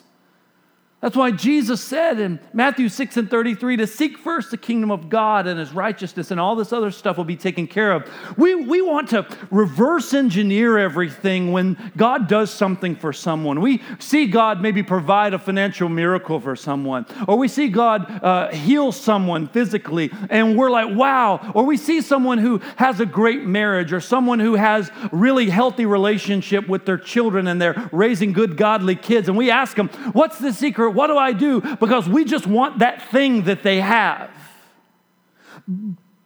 That's 1.04 1.16
why 1.16 1.32
Jesus 1.32 1.82
said 1.82 2.18
in 2.18 2.40
Matthew 2.54 2.88
6 2.88 3.18
and 3.18 3.28
33 3.28 3.76
to 3.76 3.86
seek 3.86 4.16
first 4.16 4.50
the 4.50 4.56
kingdom 4.56 4.90
of 4.90 5.10
God 5.10 5.46
and 5.46 5.60
his 5.60 5.70
righteousness, 5.70 6.30
and 6.30 6.40
all 6.40 6.56
this 6.56 6.72
other 6.72 6.90
stuff 6.90 7.18
will 7.18 7.24
be 7.24 7.36
taken 7.36 7.66
care 7.66 7.92
of. 7.92 8.10
We, 8.38 8.54
we 8.54 8.80
want 8.80 9.10
to 9.10 9.26
reverse 9.50 10.14
engineer 10.14 10.78
everything 10.78 11.52
when 11.52 11.92
God 11.94 12.26
does 12.26 12.50
something 12.50 12.96
for 12.96 13.12
someone. 13.12 13.60
We 13.60 13.82
see 13.98 14.26
God 14.28 14.62
maybe 14.62 14.82
provide 14.82 15.34
a 15.34 15.38
financial 15.38 15.90
miracle 15.90 16.40
for 16.40 16.56
someone, 16.56 17.04
or 17.28 17.36
we 17.36 17.48
see 17.48 17.68
God 17.68 18.10
uh, 18.24 18.50
heal 18.52 18.90
someone 18.90 19.46
physically, 19.48 20.10
and 20.30 20.56
we're 20.56 20.70
like, 20.70 20.96
wow. 20.96 21.52
Or 21.54 21.64
we 21.64 21.76
see 21.76 22.00
someone 22.00 22.38
who 22.38 22.62
has 22.76 23.00
a 23.00 23.04
great 23.04 23.42
marriage, 23.42 23.92
or 23.92 24.00
someone 24.00 24.40
who 24.40 24.54
has 24.54 24.90
really 25.12 25.50
healthy 25.50 25.84
relationship 25.84 26.66
with 26.66 26.86
their 26.86 26.96
children, 26.96 27.46
and 27.46 27.60
they're 27.60 27.90
raising 27.92 28.32
good, 28.32 28.56
godly 28.56 28.96
kids, 28.96 29.28
and 29.28 29.36
we 29.36 29.50
ask 29.50 29.76
them, 29.76 29.88
what's 30.14 30.38
the 30.38 30.50
secret? 30.50 30.93
What 30.94 31.09
do 31.09 31.18
I 31.18 31.33
do? 31.33 31.61
Because 31.61 32.09
we 32.09 32.24
just 32.24 32.46
want 32.46 32.78
that 32.78 33.11
thing 33.11 33.42
that 33.44 33.62
they 33.62 33.80
have. 33.80 34.30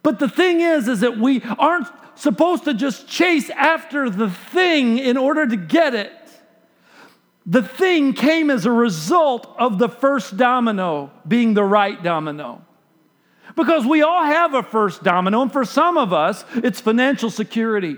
But 0.03 0.19
the 0.19 0.29
thing 0.29 0.61
is, 0.61 0.89
is 0.89 1.01
that 1.01 1.19
we 1.19 1.43
aren't 1.59 1.89
supposed 2.15 2.65
to 2.65 2.75
just 2.75 3.09
chase 3.09 3.51
after 3.51 4.11
the 4.11 4.31
thing 4.31 4.99
in 4.99 5.17
order 5.17 5.47
to 5.47 5.57
get 5.57 5.95
it. 5.95 6.13
The 7.47 7.63
thing 7.63 8.13
came 8.13 8.51
as 8.51 8.67
a 8.67 8.73
result 8.73 9.55
of 9.59 9.79
the 9.79 9.89
first 9.89 10.37
domino 10.37 11.11
being 11.27 11.55
the 11.55 11.65
right 11.65 12.03
domino. 12.03 12.63
Because 13.57 13.87
we 13.87 14.03
all 14.03 14.25
have 14.25 14.55
a 14.55 14.63
first 14.63 15.03
domino, 15.03 15.43
and 15.43 15.53
for 15.53 15.65
some 15.65 15.97
of 15.97 16.13
us, 16.13 16.45
it's 16.57 16.81
financial 16.81 17.31
security. 17.31 17.97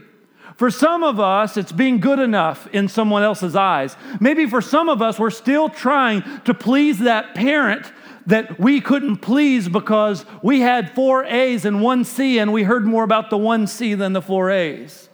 For 0.60 0.70
some 0.70 1.02
of 1.02 1.18
us, 1.18 1.56
it's 1.56 1.72
being 1.72 2.00
good 2.00 2.18
enough 2.18 2.66
in 2.66 2.86
someone 2.86 3.22
else's 3.22 3.56
eyes. 3.56 3.96
Maybe 4.20 4.44
for 4.44 4.60
some 4.60 4.90
of 4.90 5.00
us, 5.00 5.18
we're 5.18 5.30
still 5.30 5.70
trying 5.70 6.22
to 6.44 6.52
please 6.52 6.98
that 6.98 7.34
parent 7.34 7.90
that 8.26 8.60
we 8.60 8.82
couldn't 8.82 9.22
please 9.22 9.70
because 9.70 10.26
we 10.42 10.60
had 10.60 10.94
four 10.94 11.24
A's 11.24 11.64
and 11.64 11.80
one 11.80 12.04
C, 12.04 12.38
and 12.38 12.52
we 12.52 12.64
heard 12.64 12.84
more 12.84 13.04
about 13.04 13.30
the 13.30 13.38
one 13.38 13.66
C 13.66 13.94
than 13.94 14.12
the 14.12 14.20
four 14.20 14.50
A's. 14.50 15.08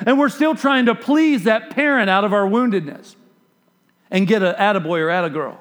And 0.00 0.18
we're 0.18 0.28
still 0.30 0.56
trying 0.56 0.86
to 0.86 0.96
please 0.96 1.44
that 1.44 1.70
parent 1.70 2.10
out 2.10 2.24
of 2.24 2.32
our 2.32 2.44
woundedness 2.44 3.14
and 4.10 4.26
get 4.26 4.42
an 4.42 4.56
attaboy 4.56 4.98
or 4.98 5.10
attagirl. 5.10 5.58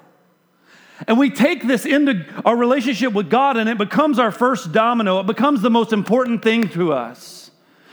And 1.07 1.19
we 1.19 1.29
take 1.29 1.67
this 1.67 1.85
into 1.85 2.25
our 2.43 2.57
relationship 2.57 3.13
with 3.13 3.29
God, 3.29 3.55
and 3.55 3.69
it 3.69 3.77
becomes 3.77 4.17
our 4.17 4.31
first 4.31 4.71
domino. 4.71 5.19
It 5.19 5.27
becomes 5.27 5.61
the 5.61 5.69
most 5.69 5.93
important 5.93 6.41
thing 6.41 6.69
to 6.69 6.91
us. 6.91 7.42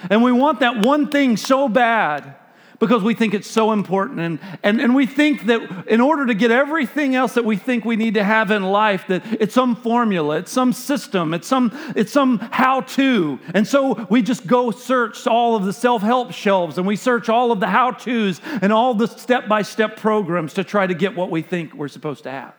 And 0.08 0.22
we 0.22 0.32
want 0.32 0.60
that 0.60 0.84
one 0.84 1.10
thing 1.10 1.36
so 1.36 1.68
bad 1.68 2.36
because 2.80 3.02
we 3.02 3.14
think 3.14 3.34
it's 3.34 3.48
so 3.48 3.72
important. 3.72 4.20
And, 4.20 4.38
and, 4.62 4.80
and 4.80 4.94
we 4.94 5.06
think 5.06 5.46
that 5.46 5.86
in 5.86 6.00
order 6.00 6.26
to 6.26 6.34
get 6.34 6.50
everything 6.50 7.14
else 7.14 7.34
that 7.34 7.44
we 7.44 7.56
think 7.56 7.84
we 7.84 7.94
need 7.94 8.14
to 8.14 8.24
have 8.24 8.50
in 8.50 8.62
life, 8.62 9.06
that 9.08 9.22
it's 9.38 9.54
some 9.54 9.76
formula, 9.76 10.38
it's 10.38 10.50
some 10.50 10.72
system, 10.72 11.34
it's 11.34 11.46
some, 11.46 11.70
it's 11.94 12.10
some 12.10 12.38
how 12.38 12.80
to. 12.80 13.38
And 13.54 13.68
so 13.68 14.06
we 14.08 14.22
just 14.22 14.46
go 14.46 14.70
search 14.70 15.26
all 15.26 15.54
of 15.54 15.64
the 15.64 15.74
self 15.74 16.02
help 16.02 16.32
shelves 16.32 16.78
and 16.78 16.86
we 16.86 16.96
search 16.96 17.28
all 17.28 17.52
of 17.52 17.60
the 17.60 17.66
how 17.66 17.92
to's 17.92 18.40
and 18.62 18.72
all 18.72 18.94
the 18.94 19.06
step 19.06 19.46
by 19.46 19.60
step 19.60 19.98
programs 19.98 20.54
to 20.54 20.64
try 20.64 20.86
to 20.86 20.94
get 20.94 21.14
what 21.14 21.30
we 21.30 21.42
think 21.42 21.74
we're 21.74 21.88
supposed 21.88 22.22
to 22.22 22.30
have 22.30 22.54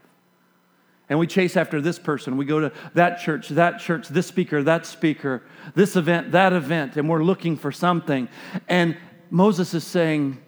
and 1.10 1.20
we 1.20 1.28
chase 1.28 1.58
after 1.58 1.82
this 1.82 2.00
person. 2.00 2.38
We 2.38 2.46
go 2.46 2.62
to 2.62 2.72
that 2.94 3.20
church, 3.20 3.50
that 3.50 3.80
church, 3.80 4.08
this 4.08 4.28
speaker, 4.28 4.64
that 4.64 4.86
speaker, 4.86 5.44
this 5.76 5.96
event, 5.96 6.32
that 6.32 6.54
event, 6.54 6.96
and 6.96 7.10
we're 7.10 7.24
looking 7.24 7.58
for 7.58 7.72
something. 7.72 8.30
And 8.70 8.98
Moses 9.30 9.74
is 9.74 9.86
saying, 9.86 10.42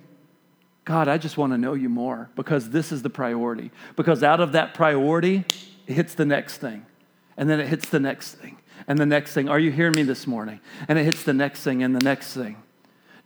God, 0.86 1.08
I 1.08 1.18
just 1.18 1.38
want 1.38 1.54
to 1.54 1.58
know 1.58 1.74
you 1.74 1.90
more 1.90 2.30
because 2.36 2.70
this 2.70 2.92
is 2.92 3.02
the 3.02 3.10
priority. 3.10 3.72
Because 3.96 4.24
out 4.24 4.40
of 4.40 4.54
that 4.54 4.74
priority, 4.74 5.46
it 5.88 5.94
hits 5.94 6.14
the 6.14 6.26
next 6.26 6.58
thing. 6.58 6.86
And 7.38 7.50
then 7.50 7.60
it 7.60 7.68
hits 7.68 7.90
the 7.90 8.00
next 8.00 8.36
thing 8.36 8.58
and 8.88 8.98
the 8.98 9.06
next 9.06 9.34
thing. 9.34 9.50
Are 9.50 9.60
you 9.60 9.72
hearing 9.72 9.94
me 9.96 10.04
this 10.04 10.28
morning? 10.28 10.60
And 10.88 11.00
it 11.00 11.04
hits 11.04 11.24
the 11.24 11.34
next 11.34 11.64
thing 11.64 11.84
and 11.84 11.96
the 11.96 12.04
next 12.04 12.34
thing. 12.34 12.62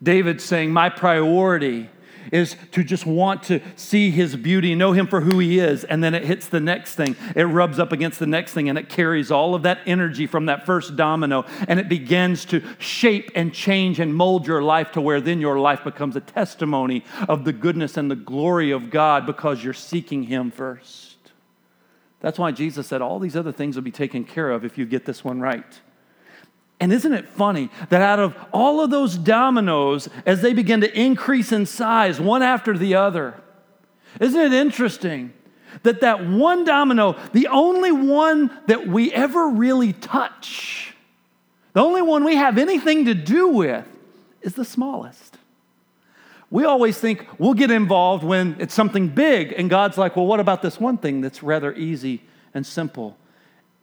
David's 0.02 0.44
saying, 0.44 0.72
My 0.72 0.90
priority 0.90 1.90
is 2.32 2.56
to 2.72 2.84
just 2.84 3.06
want 3.06 3.44
to 3.44 3.62
see 3.76 4.12
his 4.12 4.36
beauty, 4.36 4.76
know 4.76 4.92
him 4.92 5.08
for 5.08 5.22
who 5.22 5.40
he 5.40 5.60
is, 5.60 5.84
and 5.84 6.04
then 6.04 6.14
it 6.14 6.24
hits 6.24 6.48
the 6.48 6.60
next 6.60 6.96
thing. 6.96 7.16
It 7.36 7.44
rubs 7.44 7.80
up 7.80 7.92
against 7.92 8.20
the 8.20 8.28
next 8.28 8.54
thing, 8.54 8.70
and 8.70 8.78
it 8.78 8.90
carries 8.90 9.32
all 9.32 9.56
of 9.56 9.64
that 9.64 9.80
energy 9.86 10.28
from 10.28 10.48
that 10.48 10.66
first 10.66 10.96
domino, 10.96 11.46
and 11.68 11.80
it 11.80 11.90
begins 11.90 12.46
to 12.46 12.64
shape 12.80 13.32
and 13.36 13.54
change 13.54 14.00
and 14.00 14.14
mold 14.14 14.48
your 14.48 14.62
life 14.62 14.92
to 14.94 15.02
where 15.02 15.22
then 15.22 15.42
your 15.42 15.60
life 15.60 15.84
becomes 15.84 16.16
a 16.16 16.22
testimony 16.22 17.04
of 17.28 17.46
the 17.46 17.54
goodness 17.54 17.98
and 17.98 18.10
the 18.10 18.16
glory 18.16 18.72
of 18.72 18.90
God 18.90 19.26
because 19.26 19.64
you're 19.64 19.74
seeking 19.74 20.24
him 20.24 20.52
first. 20.52 21.18
That's 22.20 22.40
why 22.40 22.52
Jesus 22.52 22.88
said 22.88 23.02
all 23.02 23.20
these 23.20 23.36
other 23.36 23.52
things 23.52 23.76
will 23.76 23.84
be 23.84 23.92
taken 23.92 24.24
care 24.24 24.52
of 24.52 24.66
if 24.66 24.78
you 24.78 24.86
get 24.86 25.06
this 25.06 25.24
one 25.24 25.40
right. 25.40 25.80
And 26.80 26.94
isn't 26.94 27.14
it 27.14 27.28
funny 27.28 27.70
that 27.90 28.02
out 28.02 28.20
of 28.20 28.36
all 28.54 28.82
of 28.82 28.92
those 28.92 29.18
dominoes, 29.18 30.10
as 30.26 30.42
they 30.42 30.54
begin 30.54 30.82
to 30.82 31.00
increase 31.00 31.52
in 31.52 31.66
size 31.66 32.20
one 32.20 32.44
after 32.44 32.78
the 32.78 32.96
other, 32.96 33.34
isn't 34.20 34.40
it 34.40 34.54
interesting 34.54 35.34
that 35.84 36.02
that 36.02 36.26
one 36.26 36.66
domino, 36.66 37.16
the 37.34 37.48
only 37.48 37.92
one 37.92 38.52
that 38.68 38.88
we 38.88 39.12
ever 39.12 39.50
really 39.50 39.94
touch, 39.94 40.94
the 41.74 41.84
only 41.84 42.02
one 42.02 42.24
we 42.24 42.36
have 42.36 42.58
anything 42.58 43.06
to 43.06 43.14
do 43.14 43.50
with, 43.50 43.86
is 44.42 44.54
the 44.54 44.66
smallest? 44.66 45.38
We 46.50 46.64
always 46.64 46.98
think 46.98 47.28
we'll 47.40 47.56
get 47.56 47.72
involved 47.72 48.24
when 48.24 48.56
it's 48.60 48.74
something 48.74 49.10
big, 49.10 49.52
and 49.52 49.70
God's 49.70 49.98
like, 49.98 50.16
well, 50.16 50.26
what 50.26 50.40
about 50.40 50.62
this 50.62 50.80
one 50.80 50.98
thing 50.98 51.22
that's 51.22 51.44
rather 51.44 51.74
easy 51.74 52.22
and 52.54 52.66
simple? 52.66 53.18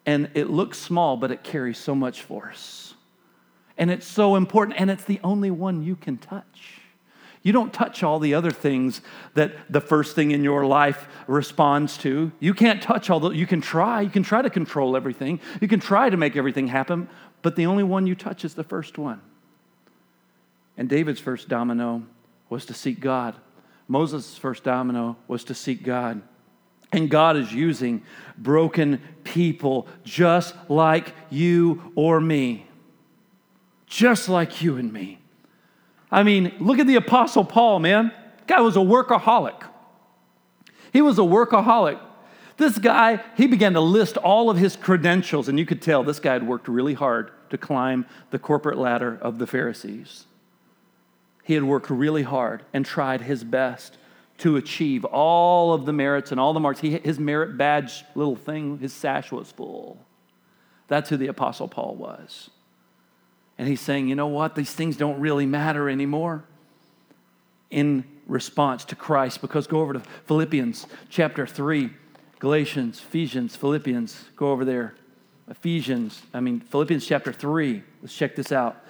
And 0.07 0.31
it 0.35 0.51
looks 0.51 0.79
small, 0.79 1.17
but 1.17 1.31
it 1.31 1.43
carries 1.43 1.79
so 1.79 1.95
much 1.95 2.23
force. 2.23 2.84
And 3.77 3.91
it's 3.91 4.07
so 4.07 4.37
important, 4.37 4.79
and 4.79 4.91
it's 4.91 5.05
the 5.05 5.21
only 5.25 5.51
one 5.51 5.83
you 5.83 5.97
can 5.97 6.17
touch. 6.17 6.81
You 7.45 7.53
don't 7.53 7.73
touch 7.73 8.03
all 8.03 8.19
the 8.19 8.33
other 8.33 8.51
things 8.51 9.03
that 9.35 9.53
the 9.71 9.81
first 9.81 10.15
thing 10.15 10.31
in 10.31 10.43
your 10.43 10.65
life 10.65 11.07
responds 11.27 11.99
to. 11.99 12.33
You 12.41 12.55
can't 12.55 12.83
touch 12.83 13.11
all 13.11 13.21
the, 13.21 13.31
you 13.31 13.47
can 13.47 13.61
try. 13.61 14.01
You 14.01 14.09
can 14.09 14.23
try 14.23 14.41
to 14.41 14.49
control 14.49 14.97
everything. 14.97 15.41
You 15.61 15.69
can 15.69 15.79
try 15.79 16.09
to 16.09 16.17
make 16.17 16.37
everything 16.37 16.69
happen, 16.69 17.07
but 17.43 17.55
the 17.55 17.67
only 17.67 17.83
one 17.83 18.07
you 18.07 18.15
touch 18.15 18.47
is 18.47 18.55
the 18.55 18.65
first 18.65 18.97
one. 18.97 19.21
And 20.79 20.89
David's 20.89 21.21
first 21.21 21.49
domino 21.49 22.05
was 22.49 22.65
to 22.67 22.75
seek 22.75 22.99
God. 23.01 23.35
Moses' 23.89 24.39
first 24.39 24.65
domino 24.65 25.17
was 25.29 25.45
to 25.45 25.55
seek 25.55 25.83
God. 25.83 26.23
And 26.93 27.11
God 27.11 27.37
is 27.37 27.53
using 27.53 28.05
broken 28.39 29.03
people 29.25 29.87
just 30.05 30.55
like 30.71 31.13
you 31.29 31.93
or 31.95 32.21
me 32.21 32.67
just 33.95 34.29
like 34.29 34.61
you 34.61 34.77
and 34.77 34.93
me. 34.93 35.21
I 36.11 36.25
mean, 36.25 36.53
look 36.59 36.81
at 36.81 36.89
the 36.89 36.97
Apostle 36.97 37.45
Paul, 37.45 37.79
man. 37.79 38.11
Guy 38.49 38.61
was 38.61 38.77
a 38.77 38.81
workaholic. 38.81 39.63
He 40.93 41.01
was 41.01 41.17
a 41.21 41.23
workaholic. 41.23 42.01
This 42.57 42.77
guy, 42.79 43.23
he 43.37 43.47
began 43.47 43.75
to 43.75 43.81
list 43.81 44.17
all 44.17 44.51
of 44.51 44.57
his 44.57 44.75
credentials, 44.75 45.49
and 45.49 45.61
you 45.61 45.65
could 45.65 45.81
tell 45.81 46.03
this 46.03 46.19
guy 46.19 46.33
had 46.33 46.47
worked 46.47 46.67
really 46.67 46.95
hard 46.95 47.31
to 47.51 47.59
climb 47.59 48.05
the 48.31 48.39
corporate 48.39 48.79
ladder 48.79 49.17
of 49.23 49.39
the 49.39 49.47
Pharisees. 49.47 50.27
He 51.45 51.55
had 51.55 51.63
worked 51.63 51.89
really 51.89 52.25
hard 52.25 52.65
and 52.73 52.85
tried 52.85 53.21
his 53.21 53.45
best 53.45 53.97
to 54.39 54.57
achieve 54.57 55.05
all 55.05 55.73
of 55.73 55.87
the 55.87 55.93
merits 55.93 56.33
and 56.33 56.41
all 56.41 56.53
the 56.53 56.59
marks. 56.59 56.81
He, 56.81 56.99
his 56.99 57.21
merit 57.21 57.57
badge 57.57 58.05
little 58.17 58.35
thing, 58.35 58.79
his 58.79 58.93
sash 58.93 59.31
was 59.31 59.53
full. 59.53 60.05
That's 60.89 61.11
who 61.11 61.17
the 61.17 61.29
Apostle 61.29 61.69
Paul 61.69 61.95
was. 61.95 62.51
And 63.59 63.69
he's 63.69 63.81
saying, 63.81 64.09
you 64.09 64.15
know 64.15 64.27
what? 64.27 64.55
These 64.55 64.73
things 64.73 64.97
don't 64.97 65.21
really 65.21 65.47
matter 65.47 65.89
anymore 65.89 66.45
in 67.71 68.05
response 68.27 68.85
to 68.87 68.97
Christ. 68.97 69.41
Because 69.41 69.67
go 69.67 69.81
over 69.81 69.93
to 69.93 70.01
Philippians 70.27 70.87
chapter 71.09 71.47
3, 71.47 71.91
Galatians, 72.39 72.99
Ephesians, 72.99 73.57
Philippians. 73.57 74.25
Go 74.37 74.51
over 74.51 74.65
there. 74.65 74.95
Ephesians, 75.49 76.23
I 76.33 76.41
mean, 76.41 76.61
Philippians 76.61 77.07
chapter 77.07 77.33
3. 77.33 77.83
Let's 78.03 78.15
check 78.15 78.35
this 78.35 78.51
out. 78.51 78.83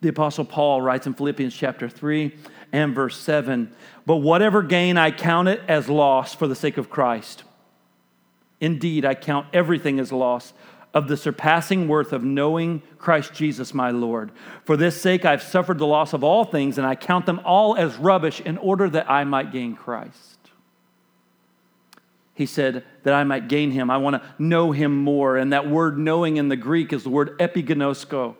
The 0.00 0.08
Apostle 0.08 0.44
Paul 0.44 0.82
writes 0.82 1.06
in 1.06 1.14
Philippians 1.14 1.54
chapter 1.54 1.88
3 1.88 2.32
and 2.72 2.94
verse 2.94 3.16
7 3.18 3.74
But 4.04 4.16
whatever 4.16 4.62
gain 4.62 4.98
I 4.98 5.10
count 5.10 5.48
it 5.48 5.60
as 5.68 5.88
loss 5.88 6.34
for 6.34 6.46
the 6.46 6.54
sake 6.54 6.76
of 6.76 6.90
Christ. 6.90 7.44
Indeed, 8.60 9.04
I 9.04 9.14
count 9.14 9.46
everything 9.52 10.00
as 10.00 10.12
loss 10.12 10.52
of 10.96 11.08
the 11.08 11.16
surpassing 11.16 11.88
worth 11.88 12.14
of 12.14 12.24
knowing 12.24 12.80
Christ 12.96 13.34
Jesus 13.34 13.74
my 13.74 13.90
Lord. 13.90 14.32
For 14.64 14.78
this 14.78 14.98
sake 14.98 15.26
I've 15.26 15.42
suffered 15.42 15.76
the 15.76 15.86
loss 15.86 16.14
of 16.14 16.24
all 16.24 16.46
things, 16.46 16.78
and 16.78 16.86
I 16.86 16.94
count 16.94 17.26
them 17.26 17.38
all 17.44 17.76
as 17.76 17.98
rubbish 17.98 18.40
in 18.40 18.56
order 18.56 18.88
that 18.88 19.10
I 19.10 19.24
might 19.24 19.52
gain 19.52 19.76
Christ. 19.76 20.38
He 22.32 22.46
said 22.46 22.82
that 23.02 23.12
I 23.12 23.24
might 23.24 23.46
gain 23.46 23.72
him. 23.72 23.90
I 23.90 23.98
want 23.98 24.22
to 24.22 24.28
know 24.38 24.72
him 24.72 24.96
more. 24.96 25.36
And 25.36 25.52
that 25.52 25.68
word 25.68 25.98
knowing 25.98 26.38
in 26.38 26.48
the 26.48 26.56
Greek 26.56 26.94
is 26.94 27.02
the 27.02 27.10
word 27.10 27.38
epiginosko. 27.38 28.34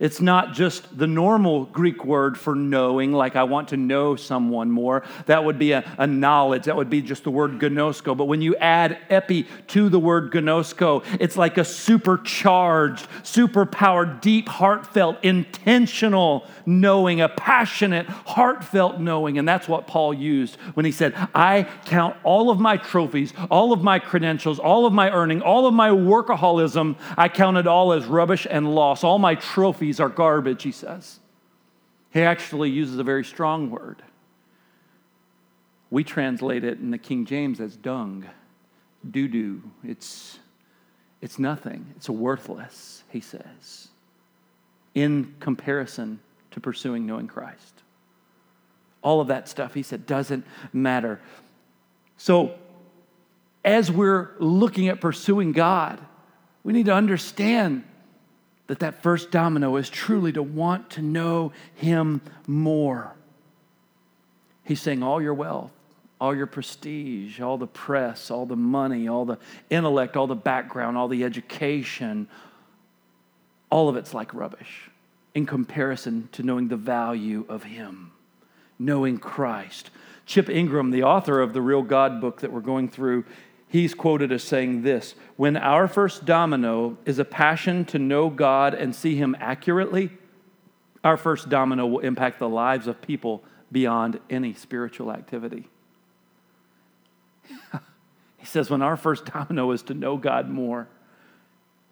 It's 0.00 0.20
not 0.20 0.52
just 0.52 0.96
the 0.96 1.08
normal 1.08 1.64
Greek 1.64 2.04
word 2.04 2.38
for 2.38 2.54
knowing, 2.54 3.12
like 3.12 3.34
I 3.34 3.42
want 3.42 3.68
to 3.68 3.76
know 3.76 4.14
someone 4.14 4.70
more. 4.70 5.02
That 5.26 5.44
would 5.44 5.58
be 5.58 5.72
a, 5.72 5.84
a, 5.98 6.06
knowledge. 6.06 6.66
That 6.66 6.76
would 6.76 6.88
be 6.88 7.02
just 7.02 7.24
the 7.24 7.32
word 7.32 7.58
gnosko. 7.58 8.16
But 8.16 8.26
when 8.26 8.40
you 8.40 8.54
add 8.56 8.98
epi 9.10 9.48
to 9.68 9.88
the 9.88 9.98
word 9.98 10.30
gnosko, 10.30 11.04
it's 11.18 11.36
like 11.36 11.58
a 11.58 11.64
supercharged, 11.64 13.08
superpowered, 13.24 14.20
deep, 14.20 14.48
heartfelt, 14.48 15.18
intentional 15.24 16.46
knowing, 16.64 17.20
a 17.20 17.28
passionate, 17.28 18.06
heartfelt 18.06 19.00
knowing. 19.00 19.36
And 19.36 19.48
that's 19.48 19.66
what 19.66 19.88
Paul 19.88 20.14
used 20.14 20.58
when 20.74 20.86
he 20.86 20.92
said, 20.92 21.12
I 21.34 21.64
count 21.86 22.16
all 22.22 22.50
of 22.50 22.60
my 22.60 22.76
trophies, 22.76 23.32
all 23.50 23.72
of 23.72 23.82
my 23.82 23.98
credentials, 23.98 24.60
all 24.60 24.86
of 24.86 24.92
my 24.92 25.10
earning, 25.10 25.42
all 25.42 25.66
of 25.66 25.74
my 25.74 25.88
workaholism, 25.90 26.96
I 27.16 27.28
count 27.28 27.56
it 27.56 27.66
all 27.66 27.92
as 27.92 28.04
rubbish 28.04 28.46
and 28.48 28.72
loss. 28.72 29.02
All 29.02 29.18
my 29.18 29.34
trophies 29.34 29.87
trophies 29.88 30.00
are 30.00 30.08
garbage, 30.08 30.62
he 30.62 30.72
says. 30.72 31.18
He 32.12 32.22
actually 32.22 32.70
uses 32.70 32.98
a 32.98 33.04
very 33.04 33.24
strong 33.24 33.70
word. 33.70 34.02
We 35.90 36.04
translate 36.04 36.64
it 36.64 36.78
in 36.78 36.90
the 36.90 36.98
King 36.98 37.24
James 37.24 37.60
as 37.60 37.76
dung, 37.76 38.26
doo 39.10 39.28
doo. 39.28 39.62
It's, 39.82 40.38
it's 41.22 41.38
nothing, 41.38 41.86
it's 41.96 42.08
worthless, 42.08 43.02
he 43.10 43.20
says, 43.20 43.88
in 44.94 45.34
comparison 45.40 46.20
to 46.50 46.60
pursuing 46.60 47.06
knowing 47.06 47.26
Christ. 47.26 47.82
All 49.00 49.20
of 49.22 49.28
that 49.28 49.48
stuff, 49.48 49.72
he 49.72 49.82
said, 49.82 50.06
doesn't 50.06 50.44
matter. 50.72 51.20
So, 52.18 52.54
as 53.64 53.90
we're 53.90 54.32
looking 54.38 54.88
at 54.88 55.00
pursuing 55.00 55.52
God, 55.52 55.98
we 56.62 56.72
need 56.74 56.86
to 56.86 56.94
understand 56.94 57.84
that 58.68 58.80
that 58.80 59.02
first 59.02 59.30
domino 59.30 59.76
is 59.76 59.90
truly 59.90 60.32
to 60.32 60.42
want 60.42 60.90
to 60.90 61.02
know 61.02 61.52
him 61.74 62.20
more. 62.46 63.14
He's 64.62 64.80
saying 64.80 65.02
all 65.02 65.20
your 65.20 65.34
wealth, 65.34 65.70
all 66.20 66.34
your 66.34 66.46
prestige, 66.46 67.40
all 67.40 67.56
the 67.58 67.66
press, 67.66 68.30
all 68.30 68.44
the 68.46 68.56
money, 68.56 69.08
all 69.08 69.24
the 69.24 69.38
intellect, 69.70 70.16
all 70.16 70.26
the 70.26 70.34
background, 70.34 70.96
all 70.96 71.08
the 71.08 71.24
education, 71.24 72.28
all 73.70 73.88
of 73.88 73.96
it's 73.96 74.14
like 74.14 74.32
rubbish 74.34 74.90
in 75.34 75.46
comparison 75.46 76.28
to 76.32 76.42
knowing 76.42 76.68
the 76.68 76.76
value 76.76 77.46
of 77.48 77.62
him, 77.62 78.12
knowing 78.78 79.18
Christ. 79.18 79.90
Chip 80.26 80.50
Ingram, 80.50 80.90
the 80.90 81.04
author 81.04 81.40
of 81.40 81.54
the 81.54 81.62
Real 81.62 81.82
God 81.82 82.20
book 82.20 82.40
that 82.40 82.52
we're 82.52 82.60
going 82.60 82.90
through, 82.90 83.24
he's 83.68 83.94
quoted 83.94 84.32
as 84.32 84.42
saying 84.42 84.82
this 84.82 85.14
When 85.36 85.56
our 85.56 85.86
first 85.86 86.24
domino 86.24 86.98
is 87.04 87.18
a 87.18 87.24
passion 87.24 87.84
to 87.86 87.98
know 87.98 88.30
God 88.30 88.74
and 88.74 88.94
see 88.94 89.16
Him 89.16 89.36
accurately, 89.38 90.10
our 91.04 91.16
first 91.16 91.48
domino 91.48 91.86
will 91.86 92.00
impact 92.00 92.38
the 92.38 92.48
lives 92.48 92.86
of 92.86 93.00
people 93.00 93.44
beyond 93.70 94.18
any 94.28 94.54
spiritual 94.54 95.12
activity. 95.12 95.68
he 98.38 98.46
says, 98.46 98.70
When 98.70 98.82
our 98.82 98.96
first 98.96 99.26
domino 99.26 99.70
is 99.72 99.82
to 99.84 99.94
know 99.94 100.16
God 100.16 100.48
more, 100.48 100.88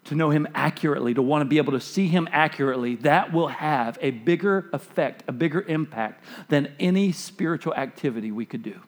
to 0.05 0.15
know 0.15 0.29
Him 0.29 0.47
accurately, 0.53 1.13
to 1.13 1.21
want 1.21 1.41
to 1.41 1.45
be 1.45 1.57
able 1.57 1.73
to 1.73 1.81
see 1.81 2.07
Him 2.07 2.27
accurately, 2.31 2.95
that 2.97 3.31
will 3.31 3.49
have 3.49 3.97
a 4.01 4.11
bigger 4.11 4.69
effect, 4.73 5.23
a 5.27 5.31
bigger 5.31 5.61
impact 5.61 6.23
than 6.49 6.73
any 6.79 7.11
spiritual 7.11 7.73
activity 7.75 8.31
we 8.31 8.45
could 8.45 8.63
do. 8.63 8.79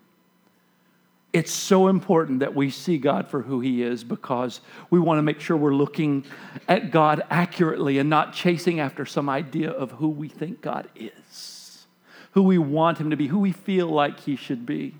It's 1.32 1.52
so 1.52 1.88
important 1.88 2.40
that 2.40 2.56
we 2.56 2.72
see 2.72 2.98
God 2.98 3.28
for 3.28 3.44
who 3.44 3.60
He 3.60 3.84
is 3.84 4.04
because 4.04 4.62
we 4.90 5.00
want 5.00 5.20
to 5.20 5.22
make 5.22 5.40
sure 5.40 5.56
we're 5.56 5.76
looking 5.76 6.26
at 6.68 6.90
God 6.90 7.22
accurately 7.30 8.00
and 8.00 8.10
not 8.10 8.34
chasing 8.34 8.80
after 8.80 9.06
some 9.06 9.30
idea 9.30 9.70
of 9.70 9.92
who 9.92 10.10
we 10.10 10.28
think 10.28 10.62
God 10.62 10.90
is. 10.96 11.86
who 12.32 12.44
we 12.44 12.58
want 12.58 12.98
him 12.98 13.10
to 13.10 13.18
be, 13.18 13.28
who 13.28 13.40
we 13.40 13.52
feel 13.52 13.88
like 13.88 14.20
he 14.22 14.36
should 14.36 14.66
be. 14.66 14.96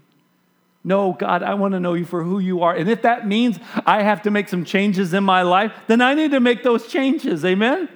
No, 0.84 1.14
God, 1.14 1.44
I 1.44 1.56
want 1.56 1.74
to 1.74 1.80
know 1.80 1.94
you 1.94 2.06
for 2.06 2.24
who 2.24 2.40
you 2.40 2.64
are. 2.64 2.74
And 2.74 2.90
if 2.90 3.02
that 3.02 3.28
means 3.28 3.60
I 3.86 4.02
have 4.02 4.22
to 4.24 4.32
make 4.32 4.48
some 4.48 4.64
changes 4.64 5.14
in 5.14 5.24
my 5.24 5.42
life, 5.42 5.74
then 5.88 6.02
I 6.02 6.14
need 6.14 6.32
to 6.32 6.40
make 6.40 6.64
those 6.64 6.88
changes. 6.88 7.44
Amen? 7.44 7.90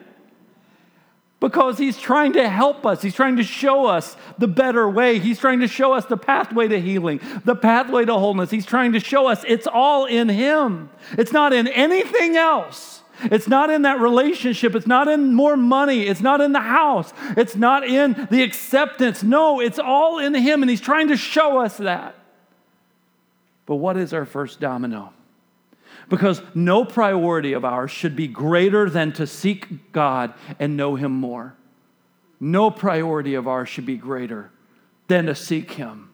Because 1.43 1.77
he's 1.77 1.97
trying 1.97 2.32
to 2.34 2.47
help 2.47 2.86
us. 2.86 3.01
He's 3.01 3.15
trying 3.15 3.36
to 3.36 3.43
show 3.43 3.86
us 3.86 4.15
the 4.38 4.47
better 4.47 4.89
way. 4.89 5.19
He's 5.19 5.39
trying 5.39 5.60
to 5.60 5.67
show 5.67 5.91
us 5.91 6.06
the 6.06 6.15
pathway 6.15 6.69
to 6.69 6.79
healing, 6.79 7.19
the 7.43 7.53
pathway 7.53 8.06
to 8.06 8.13
wholeness. 8.13 8.49
He's 8.49 8.65
trying 8.65 8.93
to 8.93 9.01
show 9.01 9.27
us 9.27 9.43
it's 9.45 9.67
all 9.67 10.06
in 10.06 10.29
him, 10.29 10.89
it's 11.17 11.34
not 11.34 11.51
in 11.51 11.67
anything 11.67 12.38
else. 12.38 13.01
It's 13.25 13.47
not 13.47 13.69
in 13.69 13.82
that 13.82 13.99
relationship. 13.99 14.73
It's 14.73 14.88
not 14.88 15.08
in 15.08 15.34
more 15.34 15.56
money. 15.56 16.08
It's 16.08 16.19
not 16.19 16.41
in 16.41 16.51
the 16.51 16.62
house. 16.62 17.13
It's 17.38 17.56
not 17.56 17.86
in 17.88 18.27
the 18.32 18.41
acceptance. 18.41 19.21
No, 19.21 19.60
it's 19.60 19.79
all 19.79 20.19
in 20.19 20.34
Him, 20.34 20.62
and 20.62 20.69
He's 20.69 20.82
trying 20.82 21.08
to 21.10 21.15
show 21.15 21.60
us 21.60 21.77
that. 21.77 22.15
But 23.65 23.75
what 23.75 23.95
is 23.95 24.13
our 24.13 24.25
first 24.25 24.60
domino? 24.60 25.13
Because 26.09 26.41
no 26.53 26.85
priority 26.85 27.53
of 27.53 27.65
ours 27.65 27.91
should 27.91 28.15
be 28.15 28.27
greater 28.27 28.89
than 28.89 29.13
to 29.13 29.27
seek 29.27 29.91
God 29.91 30.33
and 30.59 30.77
know 30.77 30.95
Him 30.95 31.11
more. 31.11 31.55
No 32.39 32.69
priority 32.69 33.35
of 33.35 33.47
ours 33.47 33.69
should 33.69 33.85
be 33.85 33.97
greater 33.97 34.51
than 35.07 35.25
to 35.27 35.35
seek 35.35 35.71
Him. 35.71 36.09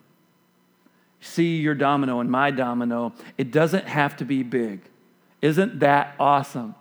See 1.20 1.56
your 1.56 1.74
domino 1.74 2.20
and 2.20 2.30
my 2.30 2.50
domino, 2.50 3.12
it 3.36 3.50
doesn't 3.50 3.86
have 3.86 4.16
to 4.18 4.24
be 4.24 4.42
big. 4.42 4.80
Isn't 5.42 5.80
that 5.80 6.14
awesome? 6.18 6.74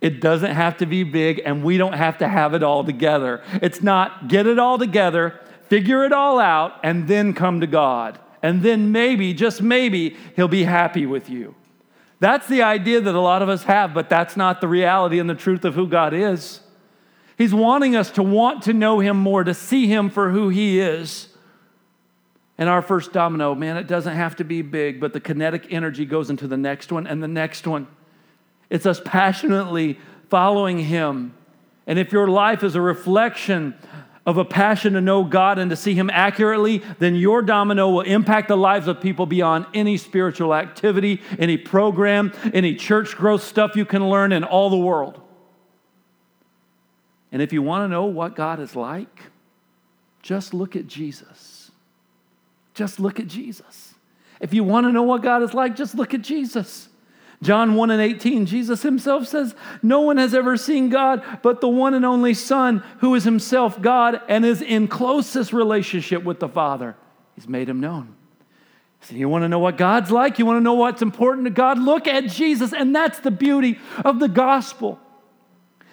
It 0.00 0.20
doesn't 0.20 0.52
have 0.52 0.78
to 0.78 0.86
be 0.86 1.02
big, 1.02 1.42
and 1.44 1.62
we 1.62 1.76
don't 1.76 1.94
have 1.94 2.18
to 2.18 2.28
have 2.28 2.54
it 2.54 2.62
all 2.62 2.84
together. 2.84 3.42
It's 3.60 3.82
not 3.82 4.28
get 4.28 4.46
it 4.46 4.58
all 4.58 4.78
together, 4.78 5.40
figure 5.68 6.04
it 6.04 6.12
all 6.12 6.38
out, 6.38 6.80
and 6.82 7.06
then 7.06 7.34
come 7.34 7.60
to 7.60 7.66
God 7.66 8.18
and 8.44 8.62
then 8.62 8.92
maybe, 8.92 9.32
just 9.32 9.62
maybe, 9.62 10.18
he'll 10.36 10.48
be 10.48 10.64
happy 10.64 11.06
with 11.06 11.30
you. 11.30 11.54
That's 12.24 12.48
the 12.48 12.62
idea 12.62 13.02
that 13.02 13.14
a 13.14 13.20
lot 13.20 13.42
of 13.42 13.50
us 13.50 13.64
have, 13.64 13.92
but 13.92 14.08
that's 14.08 14.34
not 14.34 14.62
the 14.62 14.66
reality 14.66 15.18
and 15.18 15.28
the 15.28 15.34
truth 15.34 15.62
of 15.66 15.74
who 15.74 15.86
God 15.86 16.14
is. 16.14 16.60
He's 17.36 17.52
wanting 17.52 17.96
us 17.96 18.10
to 18.12 18.22
want 18.22 18.62
to 18.62 18.72
know 18.72 18.98
him 18.98 19.18
more, 19.18 19.44
to 19.44 19.52
see 19.52 19.88
him 19.88 20.08
for 20.08 20.30
who 20.30 20.48
he 20.48 20.80
is. 20.80 21.28
And 22.56 22.66
our 22.66 22.80
first 22.80 23.12
domino, 23.12 23.54
man, 23.54 23.76
it 23.76 23.86
doesn't 23.86 24.16
have 24.16 24.36
to 24.36 24.44
be 24.44 24.62
big, 24.62 25.00
but 25.00 25.12
the 25.12 25.20
kinetic 25.20 25.70
energy 25.70 26.06
goes 26.06 26.30
into 26.30 26.48
the 26.48 26.56
next 26.56 26.90
one 26.90 27.06
and 27.06 27.22
the 27.22 27.28
next 27.28 27.66
one. 27.66 27.88
It's 28.70 28.86
us 28.86 29.02
passionately 29.04 29.98
following 30.30 30.78
him. 30.78 31.34
And 31.86 31.98
if 31.98 32.10
your 32.10 32.28
life 32.28 32.64
is 32.64 32.74
a 32.74 32.80
reflection 32.80 33.74
of 34.26 34.38
a 34.38 34.44
passion 34.44 34.94
to 34.94 35.00
know 35.00 35.22
God 35.24 35.58
and 35.58 35.70
to 35.70 35.76
see 35.76 35.94
Him 35.94 36.08
accurately, 36.10 36.82
then 36.98 37.14
your 37.14 37.42
domino 37.42 37.90
will 37.90 38.00
impact 38.02 38.48
the 38.48 38.56
lives 38.56 38.88
of 38.88 39.00
people 39.00 39.26
beyond 39.26 39.66
any 39.74 39.96
spiritual 39.96 40.54
activity, 40.54 41.20
any 41.38 41.58
program, 41.58 42.32
any 42.52 42.74
church 42.74 43.16
growth 43.16 43.42
stuff 43.42 43.76
you 43.76 43.84
can 43.84 44.08
learn 44.08 44.32
in 44.32 44.42
all 44.42 44.70
the 44.70 44.78
world. 44.78 45.20
And 47.30 47.42
if 47.42 47.52
you 47.52 47.62
want 47.62 47.84
to 47.84 47.88
know 47.88 48.04
what 48.04 48.36
God 48.36 48.60
is 48.60 48.74
like, 48.74 49.24
just 50.22 50.54
look 50.54 50.74
at 50.76 50.86
Jesus. 50.86 51.70
Just 52.72 52.98
look 52.98 53.20
at 53.20 53.26
Jesus. 53.26 53.94
If 54.40 54.54
you 54.54 54.64
want 54.64 54.86
to 54.86 54.92
know 54.92 55.02
what 55.02 55.22
God 55.22 55.42
is 55.42 55.52
like, 55.52 55.76
just 55.76 55.94
look 55.94 56.14
at 56.14 56.22
Jesus. 56.22 56.88
John 57.42 57.74
1 57.74 57.90
and 57.90 58.00
18, 58.00 58.46
Jesus 58.46 58.82
himself 58.82 59.26
says, 59.26 59.54
No 59.82 60.00
one 60.00 60.16
has 60.16 60.34
ever 60.34 60.56
seen 60.56 60.88
God 60.88 61.22
but 61.42 61.60
the 61.60 61.68
one 61.68 61.94
and 61.94 62.04
only 62.04 62.34
Son, 62.34 62.82
who 62.98 63.14
is 63.14 63.24
himself 63.24 63.80
God 63.80 64.20
and 64.28 64.44
is 64.44 64.62
in 64.62 64.88
closest 64.88 65.52
relationship 65.52 66.24
with 66.24 66.40
the 66.40 66.48
Father. 66.48 66.96
He's 67.34 67.48
made 67.48 67.68
him 67.68 67.80
known. 67.80 68.14
So 69.00 69.14
you 69.14 69.28
want 69.28 69.42
to 69.42 69.48
know 69.48 69.58
what 69.58 69.76
God's 69.76 70.10
like? 70.10 70.38
You 70.38 70.46
want 70.46 70.56
to 70.56 70.62
know 70.62 70.74
what's 70.74 71.02
important 71.02 71.44
to 71.44 71.50
God? 71.50 71.78
Look 71.78 72.06
at 72.06 72.28
Jesus. 72.28 72.72
And 72.72 72.96
that's 72.96 73.18
the 73.18 73.30
beauty 73.30 73.78
of 74.04 74.18
the 74.18 74.28
gospel 74.28 74.98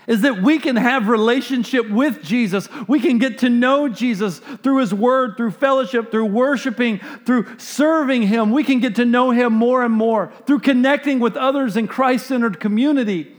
is 0.07 0.21
that 0.21 0.41
we 0.41 0.59
can 0.59 0.75
have 0.75 1.07
relationship 1.07 1.89
with 1.89 2.23
Jesus. 2.23 2.67
We 2.87 2.99
can 2.99 3.17
get 3.17 3.39
to 3.39 3.49
know 3.49 3.87
Jesus 3.87 4.39
through 4.39 4.77
his 4.77 4.93
word, 4.93 5.37
through 5.37 5.51
fellowship, 5.51 6.11
through 6.11 6.25
worshiping, 6.25 6.99
through 7.25 7.59
serving 7.59 8.23
him. 8.23 8.51
We 8.51 8.63
can 8.63 8.79
get 8.79 8.95
to 8.95 9.05
know 9.05 9.31
him 9.31 9.53
more 9.53 9.83
and 9.83 9.93
more 9.93 10.31
through 10.47 10.59
connecting 10.59 11.19
with 11.19 11.37
others 11.37 11.77
in 11.77 11.87
Christ-centered 11.87 12.59
community, 12.59 13.35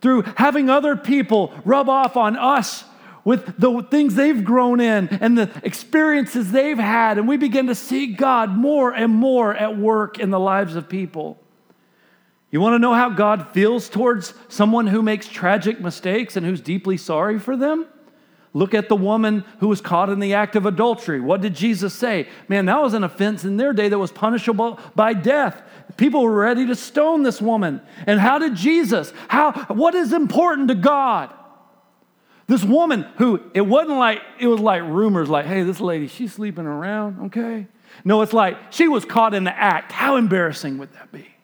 through 0.00 0.22
having 0.36 0.70
other 0.70 0.96
people 0.96 1.52
rub 1.64 1.88
off 1.88 2.16
on 2.16 2.36
us 2.36 2.84
with 3.24 3.58
the 3.58 3.82
things 3.90 4.14
they've 4.14 4.44
grown 4.44 4.78
in 4.78 5.08
and 5.08 5.36
the 5.36 5.50
experiences 5.64 6.52
they've 6.52 6.78
had 6.78 7.18
and 7.18 7.26
we 7.26 7.36
begin 7.36 7.66
to 7.66 7.74
see 7.74 8.06
God 8.06 8.50
more 8.50 8.94
and 8.94 9.12
more 9.12 9.52
at 9.52 9.76
work 9.76 10.20
in 10.20 10.30
the 10.30 10.38
lives 10.38 10.76
of 10.76 10.88
people. 10.88 11.42
You 12.56 12.62
want 12.62 12.72
to 12.72 12.78
know 12.78 12.94
how 12.94 13.10
God 13.10 13.48
feels 13.52 13.86
towards 13.86 14.32
someone 14.48 14.86
who 14.86 15.02
makes 15.02 15.28
tragic 15.28 15.78
mistakes 15.78 16.38
and 16.38 16.46
who's 16.46 16.62
deeply 16.62 16.96
sorry 16.96 17.38
for 17.38 17.54
them? 17.54 17.84
Look 18.54 18.72
at 18.72 18.88
the 18.88 18.96
woman 18.96 19.44
who 19.60 19.68
was 19.68 19.82
caught 19.82 20.08
in 20.08 20.20
the 20.20 20.32
act 20.32 20.56
of 20.56 20.64
adultery. 20.64 21.20
What 21.20 21.42
did 21.42 21.54
Jesus 21.54 21.92
say? 21.92 22.26
Man, 22.48 22.64
that 22.64 22.80
was 22.80 22.94
an 22.94 23.04
offense 23.04 23.44
in 23.44 23.58
their 23.58 23.74
day 23.74 23.90
that 23.90 23.98
was 23.98 24.10
punishable 24.10 24.80
by 24.94 25.12
death. 25.12 25.60
People 25.98 26.22
were 26.22 26.34
ready 26.34 26.66
to 26.68 26.74
stone 26.74 27.24
this 27.24 27.42
woman. 27.42 27.82
And 28.06 28.18
how 28.18 28.38
did 28.38 28.54
Jesus? 28.54 29.12
How 29.28 29.52
what 29.68 29.94
is 29.94 30.14
important 30.14 30.68
to 30.68 30.76
God? 30.76 31.34
This 32.46 32.64
woman 32.64 33.02
who 33.18 33.42
it 33.52 33.66
wasn't 33.66 33.98
like 33.98 34.22
it 34.40 34.46
was 34.46 34.60
like 34.60 34.80
rumors 34.80 35.28
like, 35.28 35.44
"Hey, 35.44 35.62
this 35.62 35.78
lady, 35.78 36.06
she's 36.06 36.32
sleeping 36.32 36.64
around, 36.64 37.26
okay?" 37.26 37.66
No, 38.02 38.22
it's 38.22 38.32
like 38.32 38.72
she 38.72 38.88
was 38.88 39.04
caught 39.04 39.34
in 39.34 39.44
the 39.44 39.54
act. 39.54 39.92
How 39.92 40.16
embarrassing 40.16 40.78
would 40.78 40.94
that 40.94 41.12
be? 41.12 41.35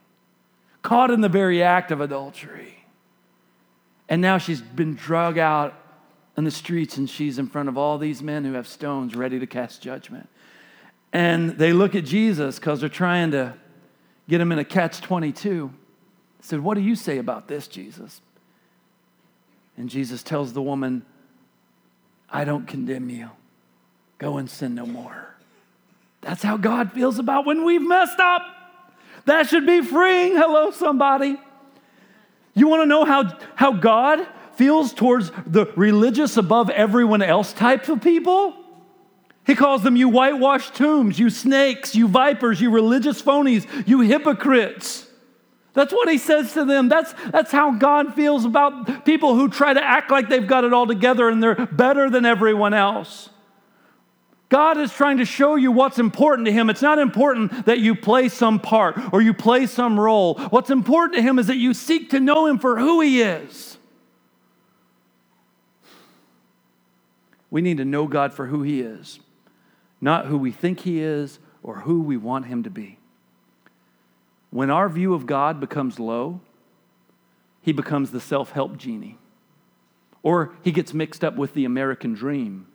Caught 0.82 1.10
in 1.10 1.20
the 1.20 1.28
very 1.28 1.62
act 1.62 1.90
of 1.90 2.00
adultery. 2.00 2.84
And 4.08 4.20
now 4.20 4.38
she's 4.38 4.60
been 4.60 4.94
drug 4.94 5.38
out 5.38 5.74
in 6.36 6.44
the 6.44 6.50
streets 6.50 6.96
and 6.96 7.08
she's 7.08 7.38
in 7.38 7.46
front 7.46 7.68
of 7.68 7.78
all 7.78 7.98
these 7.98 8.22
men 8.22 8.44
who 8.44 8.54
have 8.54 8.66
stones 8.66 9.14
ready 9.14 9.38
to 9.38 9.46
cast 9.46 9.80
judgment. 9.80 10.28
And 11.12 11.58
they 11.58 11.72
look 11.72 11.94
at 11.94 12.04
Jesus 12.04 12.58
because 12.58 12.80
they're 12.80 12.88
trying 12.88 13.30
to 13.32 13.54
get 14.28 14.40
him 14.40 14.50
in 14.52 14.58
a 14.58 14.64
catch 14.64 15.00
22. 15.00 15.72
Said, 16.40 16.60
What 16.60 16.74
do 16.74 16.80
you 16.80 16.96
say 16.96 17.18
about 17.18 17.48
this, 17.48 17.68
Jesus? 17.68 18.20
And 19.76 19.88
Jesus 19.88 20.22
tells 20.22 20.52
the 20.52 20.62
woman, 20.62 21.04
I 22.28 22.44
don't 22.44 22.66
condemn 22.66 23.10
you. 23.10 23.30
Go 24.18 24.38
and 24.38 24.48
sin 24.48 24.74
no 24.74 24.86
more. 24.86 25.36
That's 26.22 26.42
how 26.42 26.56
God 26.56 26.92
feels 26.92 27.18
about 27.18 27.46
when 27.46 27.64
we've 27.64 27.82
messed 27.82 28.20
up. 28.20 28.42
That 29.24 29.48
should 29.48 29.66
be 29.66 29.82
freeing. 29.82 30.36
Hello, 30.36 30.70
somebody. 30.70 31.38
You 32.54 32.68
want 32.68 32.82
to 32.82 32.86
know 32.86 33.04
how, 33.04 33.38
how 33.54 33.72
God 33.72 34.26
feels 34.54 34.92
towards 34.92 35.30
the 35.46 35.66
religious 35.76 36.36
above 36.36 36.70
everyone 36.70 37.22
else 37.22 37.52
type 37.52 37.88
of 37.88 38.02
people? 38.02 38.54
He 39.44 39.54
calls 39.54 39.82
them 39.82 39.96
you 39.96 40.08
whitewashed 40.08 40.74
tombs, 40.74 41.18
you 41.18 41.30
snakes, 41.30 41.94
you 41.94 42.06
vipers, 42.06 42.60
you 42.60 42.70
religious 42.70 43.20
phonies, 43.20 43.66
you 43.88 44.00
hypocrites. 44.00 45.08
That's 45.74 45.92
what 45.92 46.08
he 46.08 46.18
says 46.18 46.52
to 46.52 46.64
them. 46.64 46.88
That's, 46.88 47.14
that's 47.30 47.50
how 47.50 47.72
God 47.72 48.14
feels 48.14 48.44
about 48.44 49.04
people 49.04 49.34
who 49.34 49.48
try 49.48 49.72
to 49.72 49.82
act 49.82 50.10
like 50.10 50.28
they've 50.28 50.46
got 50.46 50.64
it 50.64 50.72
all 50.72 50.86
together 50.86 51.28
and 51.28 51.42
they're 51.42 51.66
better 51.66 52.10
than 52.10 52.26
everyone 52.26 52.74
else. 52.74 53.30
God 54.52 54.76
is 54.76 54.92
trying 54.92 55.16
to 55.16 55.24
show 55.24 55.54
you 55.54 55.72
what's 55.72 55.98
important 55.98 56.44
to 56.44 56.52
Him. 56.52 56.68
It's 56.68 56.82
not 56.82 56.98
important 56.98 57.64
that 57.64 57.78
you 57.78 57.94
play 57.94 58.28
some 58.28 58.60
part 58.60 59.00
or 59.10 59.22
you 59.22 59.32
play 59.32 59.64
some 59.64 59.98
role. 59.98 60.34
What's 60.50 60.68
important 60.68 61.14
to 61.14 61.22
Him 61.22 61.38
is 61.38 61.46
that 61.46 61.56
you 61.56 61.72
seek 61.72 62.10
to 62.10 62.20
know 62.20 62.44
Him 62.44 62.58
for 62.58 62.78
who 62.78 63.00
He 63.00 63.22
is. 63.22 63.78
We 67.48 67.62
need 67.62 67.78
to 67.78 67.86
know 67.86 68.06
God 68.06 68.34
for 68.34 68.48
who 68.48 68.60
He 68.62 68.82
is, 68.82 69.20
not 70.02 70.26
who 70.26 70.36
we 70.36 70.52
think 70.52 70.80
He 70.80 71.00
is 71.00 71.38
or 71.62 71.80
who 71.80 72.02
we 72.02 72.18
want 72.18 72.44
Him 72.44 72.62
to 72.64 72.70
be. 72.70 72.98
When 74.50 74.68
our 74.68 74.90
view 74.90 75.14
of 75.14 75.24
God 75.24 75.60
becomes 75.60 75.98
low, 75.98 76.42
He 77.62 77.72
becomes 77.72 78.10
the 78.10 78.20
self 78.20 78.50
help 78.50 78.76
genie, 78.76 79.16
or 80.22 80.52
He 80.62 80.72
gets 80.72 80.92
mixed 80.92 81.24
up 81.24 81.36
with 81.36 81.54
the 81.54 81.64
American 81.64 82.12
dream 82.12 82.66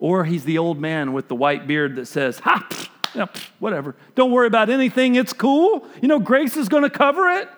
or 0.00 0.24
he's 0.24 0.44
the 0.44 0.58
old 0.58 0.80
man 0.80 1.12
with 1.12 1.28
the 1.28 1.36
white 1.36 1.66
beard 1.66 1.94
that 1.96 2.06
says, 2.06 2.40
ha, 2.40 2.66
whatever. 3.58 3.94
Don't 4.14 4.32
worry 4.32 4.46
about 4.46 4.70
anything. 4.70 5.14
It's 5.14 5.32
cool. 5.32 5.86
You 6.00 6.08
know, 6.08 6.18
grace 6.18 6.56
is 6.56 6.68
going 6.68 6.82
to 6.82 6.90
cover 6.90 7.28
it. 7.28 7.48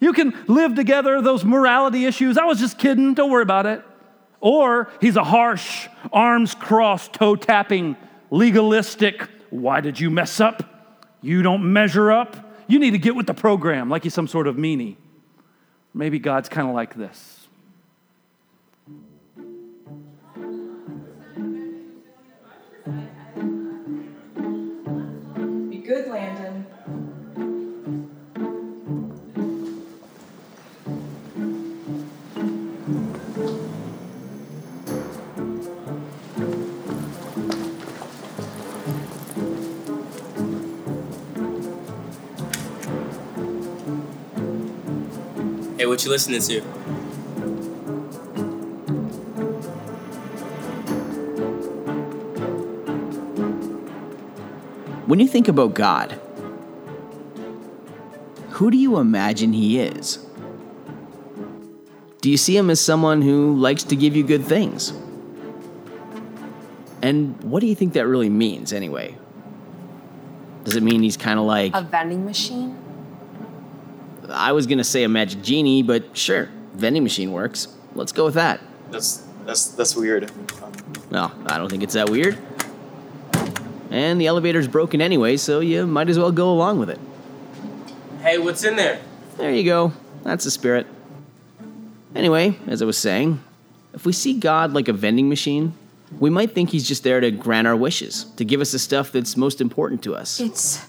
You 0.00 0.12
can 0.12 0.34
live 0.46 0.74
together 0.74 1.20
those 1.20 1.44
morality 1.44 2.06
issues. 2.06 2.38
I 2.38 2.44
was 2.44 2.58
just 2.58 2.78
kidding. 2.78 3.14
Don't 3.14 3.30
worry 3.30 3.42
about 3.42 3.66
it. 3.66 3.82
Or 4.40 4.90
he's 5.00 5.16
a 5.16 5.24
harsh, 5.24 5.88
arms 6.12 6.54
crossed, 6.54 7.14
toe 7.14 7.34
tapping, 7.34 7.96
legalistic. 8.30 9.28
Why 9.50 9.80
did 9.80 9.98
you 9.98 10.10
mess 10.10 10.40
up? 10.40 10.62
You 11.22 11.42
don't 11.42 11.72
measure 11.72 12.12
up. 12.12 12.36
You 12.66 12.78
need 12.78 12.90
to 12.90 12.98
get 12.98 13.16
with 13.16 13.26
the 13.26 13.34
program 13.34 13.88
like 13.88 14.02
he's 14.02 14.14
some 14.14 14.28
sort 14.28 14.46
of 14.46 14.56
meanie. 14.56 14.96
Maybe 15.94 16.18
God's 16.18 16.48
kind 16.48 16.68
of 16.68 16.74
like 16.74 16.94
this. 16.94 17.33
Good, 25.84 26.08
Landon. 26.08 26.66
Hey, 45.76 45.86
what 45.86 46.02
you 46.02 46.10
listening 46.10 46.40
to? 46.40 46.93
When 55.06 55.20
you 55.20 55.28
think 55.28 55.48
about 55.48 55.74
God, 55.74 56.18
who 58.50 58.70
do 58.70 58.78
you 58.78 58.98
imagine 58.98 59.52
He 59.52 59.78
is? 59.78 60.24
Do 62.20 62.30
you 62.30 62.36
see 62.38 62.56
Him 62.56 62.70
as 62.70 62.80
someone 62.80 63.20
who 63.20 63.54
likes 63.54 63.82
to 63.84 63.96
give 63.96 64.16
you 64.16 64.24
good 64.24 64.44
things? 64.44 64.92
And 67.02 67.42
what 67.42 67.60
do 67.60 67.66
you 67.66 67.74
think 67.74 67.92
that 67.92 68.06
really 68.06 68.30
means, 68.30 68.72
anyway? 68.72 69.14
Does 70.64 70.76
it 70.76 70.82
mean 70.82 71.02
He's 71.02 71.18
kind 71.18 71.38
of 71.38 71.44
like. 71.44 71.74
A 71.74 71.82
vending 71.82 72.24
machine? 72.24 72.78
I 74.30 74.52
was 74.52 74.66
gonna 74.66 74.84
say 74.84 75.04
a 75.04 75.08
magic 75.08 75.42
genie, 75.42 75.82
but 75.82 76.16
sure, 76.16 76.48
vending 76.72 77.02
machine 77.02 77.30
works. 77.32 77.68
Let's 77.94 78.12
go 78.12 78.24
with 78.24 78.34
that. 78.34 78.60
That's 78.90 79.22
that's 79.44 79.66
that's 79.66 79.94
weird. 79.94 80.32
No, 81.10 81.30
I 81.46 81.58
don't 81.58 81.68
think 81.68 81.82
it's 81.82 81.92
that 81.94 82.08
weird. 82.08 82.38
And 83.94 84.20
the 84.20 84.26
elevator's 84.26 84.66
broken 84.66 85.00
anyway, 85.00 85.36
so 85.36 85.60
you 85.60 85.86
might 85.86 86.08
as 86.08 86.18
well 86.18 86.32
go 86.32 86.50
along 86.50 86.80
with 86.80 86.90
it. 86.90 86.98
Hey, 88.22 88.38
what's 88.38 88.64
in 88.64 88.74
there? 88.74 89.00
There 89.36 89.52
you 89.52 89.62
go. 89.62 89.92
That's 90.24 90.42
the 90.42 90.50
spirit. 90.50 90.88
Anyway, 92.12 92.58
as 92.66 92.82
I 92.82 92.86
was 92.86 92.98
saying, 92.98 93.40
if 93.92 94.04
we 94.04 94.12
see 94.12 94.36
God 94.36 94.72
like 94.72 94.88
a 94.88 94.92
vending 94.92 95.28
machine, 95.28 95.74
we 96.18 96.28
might 96.28 96.56
think 96.56 96.70
he's 96.70 96.88
just 96.88 97.04
there 97.04 97.20
to 97.20 97.30
grant 97.30 97.68
our 97.68 97.76
wishes, 97.76 98.24
to 98.36 98.44
give 98.44 98.60
us 98.60 98.72
the 98.72 98.80
stuff 98.80 99.12
that's 99.12 99.36
most 99.36 99.60
important 99.60 100.02
to 100.02 100.16
us. 100.16 100.40
It's. 100.40 100.84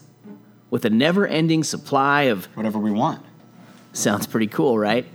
With 0.72 0.84
a 0.84 0.90
never 0.90 1.28
ending 1.28 1.64
supply 1.64 2.24
of. 2.24 2.46
Whatever 2.56 2.80
we 2.80 2.90
want. 2.90 3.24
Sounds 3.94 4.26
pretty 4.26 4.48
cool, 4.48 4.80
right? 4.80 5.06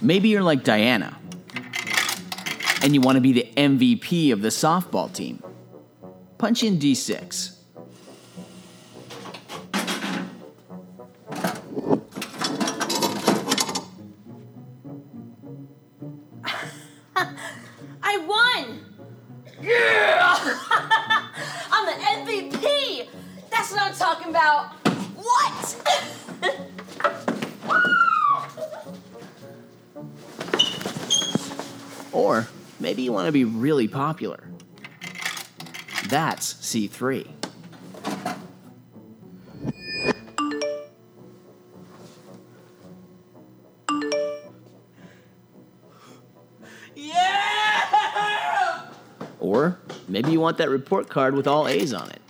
Maybe 0.00 0.30
you're 0.30 0.42
like 0.42 0.64
Diana, 0.64 1.16
and 2.86 2.94
you 2.94 3.00
want 3.00 3.16
to 3.16 3.20
be 3.20 3.32
the 3.32 3.50
MVP 3.56 4.32
of 4.32 4.42
the 4.42 4.48
softball 4.48 5.12
team. 5.12 5.42
Punch 6.38 6.62
in 6.62 6.78
D6. 6.78 7.55
Want 33.26 33.34
to 33.34 33.44
be 33.44 33.44
really 33.44 33.88
popular. 33.88 34.48
That's 36.08 36.54
C3. 36.54 37.26
yeah! 46.94 48.90
Or 49.40 49.76
maybe 50.06 50.30
you 50.30 50.38
want 50.38 50.58
that 50.58 50.70
report 50.70 51.08
card 51.08 51.34
with 51.34 51.48
all 51.48 51.66
A's 51.66 51.92
on 51.92 52.08
it. 52.10 52.22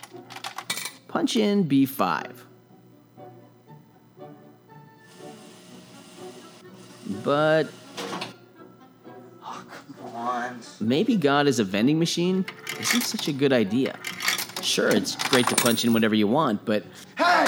Punch 1.09 1.37
in 1.37 1.69
B5. 1.69 2.33
But 7.23 7.69
maybe 10.87 11.17
God 11.17 11.47
is 11.49 11.59
a 11.59 11.65
vending 11.65 11.99
machine 11.99 12.47
isn't 12.81 13.03
such 13.03 13.27
a 13.29 13.33
good 13.33 13.53
idea. 13.53 13.99
Sure, 14.63 14.89
it's 14.89 15.17
great 15.29 15.47
to 15.49 15.57
punch 15.57 15.85
in 15.85 15.93
whatever 15.93 16.15
you 16.15 16.29
want, 16.29 16.65
but 16.65 16.85
Hey! 17.19 17.47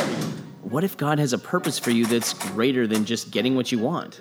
what 0.62 0.84
if 0.84 0.96
God 0.96 1.18
has 1.18 1.32
a 1.32 1.38
purpose 1.38 1.78
for 1.78 1.90
you 1.90 2.04
that's 2.04 2.34
greater 2.34 2.86
than 2.86 3.04
just 3.04 3.30
getting 3.30 3.54
what 3.54 3.70
you 3.70 3.78
want? 3.78 4.20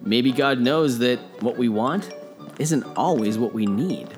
Maybe 0.00 0.32
God 0.32 0.60
knows 0.60 0.98
that 0.98 1.18
what 1.40 1.56
we 1.56 1.68
want 1.68 2.12
isn't 2.58 2.84
always 2.96 3.38
what 3.38 3.52
we 3.52 3.66
need. 3.66 4.08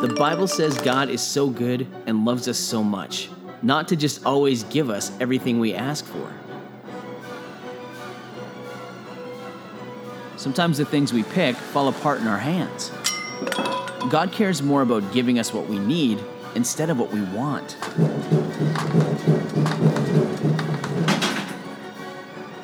The 0.00 0.14
Bible 0.16 0.46
says 0.46 0.78
God 0.80 1.10
is 1.10 1.20
so 1.20 1.50
good 1.50 1.86
and 2.06 2.24
loves 2.24 2.48
us 2.48 2.58
so 2.58 2.82
much, 2.82 3.28
not 3.60 3.86
to 3.88 3.96
just 3.96 4.24
always 4.24 4.64
give 4.64 4.88
us 4.88 5.12
everything 5.20 5.60
we 5.60 5.74
ask 5.74 6.06
for. 6.06 6.32
Sometimes 10.40 10.78
the 10.78 10.86
things 10.86 11.12
we 11.12 11.22
pick 11.22 11.54
fall 11.54 11.88
apart 11.88 12.18
in 12.22 12.26
our 12.26 12.38
hands. 12.38 12.90
God 14.08 14.32
cares 14.32 14.62
more 14.62 14.80
about 14.80 15.12
giving 15.12 15.38
us 15.38 15.52
what 15.52 15.66
we 15.66 15.78
need 15.78 16.18
instead 16.54 16.88
of 16.88 16.98
what 16.98 17.12
we 17.12 17.20
want. 17.24 17.76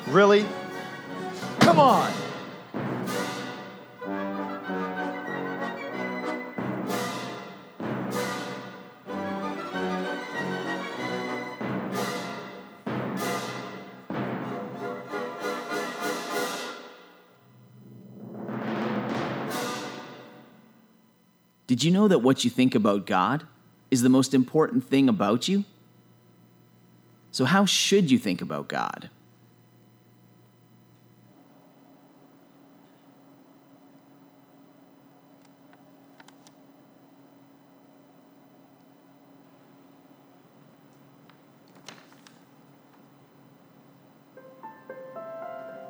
Really? 0.07 0.43
Come 1.59 1.79
on! 1.79 2.11
Did 21.77 21.83
you 21.83 21.91
know 21.91 22.07
that 22.07 22.23
what 22.23 22.43
you 22.43 22.49
think 22.49 22.73
about 22.73 23.05
God 23.05 23.45
is 23.91 24.01
the 24.01 24.09
most 24.09 24.33
important 24.33 24.83
thing 24.83 25.07
about 25.07 25.47
you? 25.47 25.63
So, 27.29 27.45
how 27.45 27.65
should 27.65 28.09
you 28.09 28.17
think 28.17 28.41
about 28.41 28.67
God? 28.67 29.11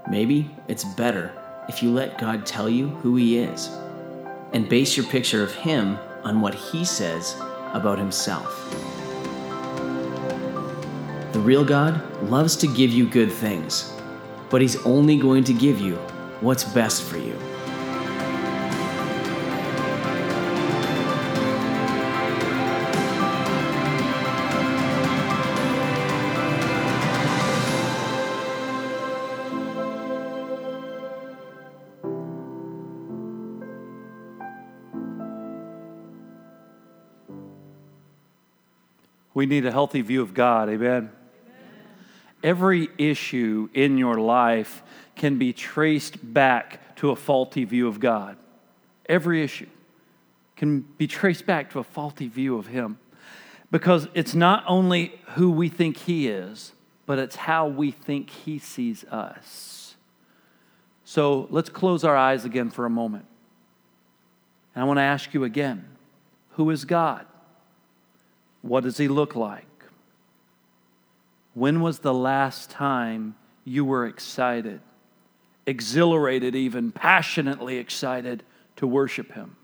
Maybe 0.09 0.51
it's 0.67 0.83
better 0.83 1.31
if 1.69 1.81
you 1.81 1.91
let 1.91 2.17
God 2.17 2.45
tell 2.45 2.67
you 2.67 2.89
who 2.89 3.15
He 3.15 3.37
is 3.37 3.69
and 4.53 4.67
base 4.69 4.95
your 4.95 5.05
picture 5.05 5.43
of 5.43 5.53
Him 5.53 5.97
on 6.23 6.41
what 6.41 6.53
He 6.53 6.85
says 6.85 7.35
about 7.73 7.97
Himself. 7.97 8.71
The 11.33 11.39
real 11.39 11.63
God 11.63 12.01
loves 12.23 12.55
to 12.57 12.67
give 12.67 12.91
you 12.91 13.07
good 13.07 13.31
things, 13.31 13.93
but 14.49 14.61
He's 14.61 14.77
only 14.85 15.17
going 15.17 15.43
to 15.45 15.53
give 15.53 15.79
you 15.79 15.95
what's 16.41 16.63
best 16.63 17.03
for 17.03 17.17
you. 17.17 17.37
We 39.37 39.45
need 39.45 39.67
a 39.67 39.71
healthy 39.71 40.01
view 40.01 40.23
of 40.23 40.33
God. 40.33 40.67
Amen. 40.67 41.11
Every 42.41 42.89
issue 42.97 43.69
in 43.71 43.99
your 43.99 44.15
life 44.15 44.81
can 45.15 45.37
be 45.37 45.53
traced 45.53 46.33
back 46.33 46.95
to 46.95 47.11
a 47.11 47.15
faulty 47.15 47.63
view 47.63 47.87
of 47.87 47.99
God. 47.99 48.35
Every 49.07 49.43
issue 49.43 49.67
can 50.55 50.79
be 50.79 51.05
traced 51.05 51.45
back 51.45 51.69
to 51.73 51.77
a 51.77 51.83
faulty 51.83 52.27
view 52.27 52.57
of 52.57 52.65
Him. 52.65 52.97
Because 53.69 54.07
it's 54.15 54.33
not 54.33 54.63
only 54.65 55.21
who 55.35 55.51
we 55.51 55.69
think 55.69 55.97
He 55.97 56.27
is, 56.27 56.71
but 57.05 57.19
it's 57.19 57.35
how 57.35 57.67
we 57.67 57.91
think 57.91 58.31
He 58.31 58.57
sees 58.57 59.03
us. 59.03 59.97
So 61.03 61.47
let's 61.51 61.69
close 61.69 62.03
our 62.03 62.17
eyes 62.17 62.43
again 62.43 62.71
for 62.71 62.87
a 62.87 62.89
moment. 62.89 63.25
And 64.73 64.83
I 64.83 64.87
want 64.87 64.97
to 64.97 65.03
ask 65.03 65.31
you 65.35 65.43
again 65.43 65.85
who 66.53 66.71
is 66.71 66.85
God? 66.85 67.27
What 68.61 68.83
does 68.83 68.97
he 68.97 69.07
look 69.07 69.35
like? 69.35 69.65
When 71.53 71.81
was 71.81 71.99
the 71.99 72.13
last 72.13 72.69
time 72.69 73.35
you 73.65 73.83
were 73.83 74.05
excited, 74.05 74.81
exhilarated, 75.65 76.55
even 76.55 76.91
passionately 76.91 77.77
excited 77.77 78.43
to 78.75 78.85
worship 78.85 79.33
him? 79.33 79.55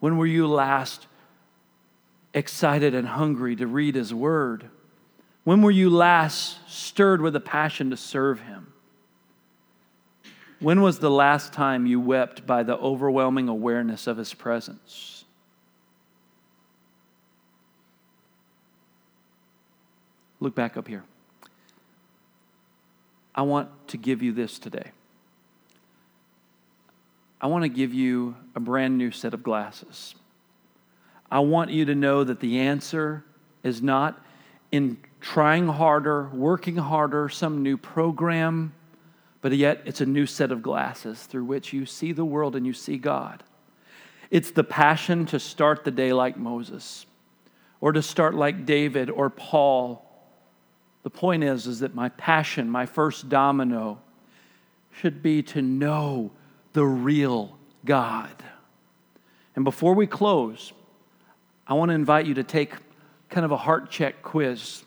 When 0.00 0.16
were 0.16 0.26
you 0.26 0.46
last 0.46 1.06
excited 2.34 2.94
and 2.94 3.08
hungry 3.08 3.56
to 3.56 3.66
read 3.66 3.94
his 3.94 4.14
word? 4.14 4.70
When 5.44 5.62
were 5.62 5.70
you 5.70 5.90
last 5.90 6.58
stirred 6.68 7.20
with 7.20 7.34
a 7.34 7.40
passion 7.40 7.90
to 7.90 7.96
serve 7.96 8.40
him? 8.40 8.72
When 10.60 10.80
was 10.80 11.00
the 11.00 11.10
last 11.10 11.52
time 11.52 11.86
you 11.86 11.98
wept 11.98 12.46
by 12.46 12.62
the 12.62 12.76
overwhelming 12.76 13.48
awareness 13.48 14.06
of 14.06 14.16
his 14.16 14.32
presence? 14.32 15.21
Look 20.42 20.56
back 20.56 20.76
up 20.76 20.88
here. 20.88 21.04
I 23.32 23.42
want 23.42 23.68
to 23.88 23.96
give 23.96 24.24
you 24.24 24.32
this 24.32 24.58
today. 24.58 24.90
I 27.40 27.46
want 27.46 27.62
to 27.62 27.68
give 27.68 27.94
you 27.94 28.34
a 28.56 28.58
brand 28.58 28.98
new 28.98 29.12
set 29.12 29.34
of 29.34 29.44
glasses. 29.44 30.16
I 31.30 31.38
want 31.38 31.70
you 31.70 31.84
to 31.84 31.94
know 31.94 32.24
that 32.24 32.40
the 32.40 32.58
answer 32.58 33.22
is 33.62 33.80
not 33.80 34.20
in 34.72 34.98
trying 35.20 35.68
harder, 35.68 36.28
working 36.30 36.74
harder, 36.74 37.28
some 37.28 37.62
new 37.62 37.76
program, 37.76 38.72
but 39.42 39.52
yet 39.52 39.82
it's 39.84 40.00
a 40.00 40.06
new 40.06 40.26
set 40.26 40.50
of 40.50 40.60
glasses 40.60 41.22
through 41.22 41.44
which 41.44 41.72
you 41.72 41.86
see 41.86 42.10
the 42.10 42.24
world 42.24 42.56
and 42.56 42.66
you 42.66 42.72
see 42.72 42.98
God. 42.98 43.44
It's 44.28 44.50
the 44.50 44.64
passion 44.64 45.24
to 45.26 45.38
start 45.38 45.84
the 45.84 45.92
day 45.92 46.12
like 46.12 46.36
Moses 46.36 47.06
or 47.80 47.92
to 47.92 48.02
start 48.02 48.34
like 48.34 48.66
David 48.66 49.08
or 49.08 49.30
Paul 49.30 50.08
the 51.02 51.10
point 51.10 51.42
is, 51.42 51.66
is 51.66 51.80
that 51.80 51.94
my 51.94 52.08
passion, 52.10 52.70
my 52.70 52.86
first 52.86 53.28
domino, 53.28 54.00
should 54.92 55.22
be 55.22 55.42
to 55.42 55.62
know 55.62 56.30
the 56.72 56.84
real 56.84 57.56
God. 57.84 58.30
And 59.56 59.64
before 59.64 59.94
we 59.94 60.06
close, 60.06 60.72
I 61.66 61.74
want 61.74 61.90
to 61.90 61.94
invite 61.94 62.26
you 62.26 62.34
to 62.34 62.44
take 62.44 62.74
kind 63.28 63.44
of 63.44 63.50
a 63.50 63.56
heart 63.56 63.90
check 63.90 64.22
quiz. 64.22 64.82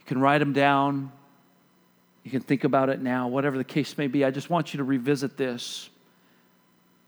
You 0.00 0.06
can 0.06 0.20
write 0.20 0.38
them 0.38 0.52
down. 0.52 1.12
You 2.24 2.30
can 2.30 2.40
think 2.40 2.64
about 2.64 2.88
it 2.88 3.00
now, 3.00 3.28
whatever 3.28 3.58
the 3.58 3.64
case 3.64 3.98
may 3.98 4.06
be. 4.06 4.24
I 4.24 4.30
just 4.30 4.48
want 4.48 4.72
you 4.72 4.78
to 4.78 4.84
revisit 4.84 5.36
this. 5.36 5.90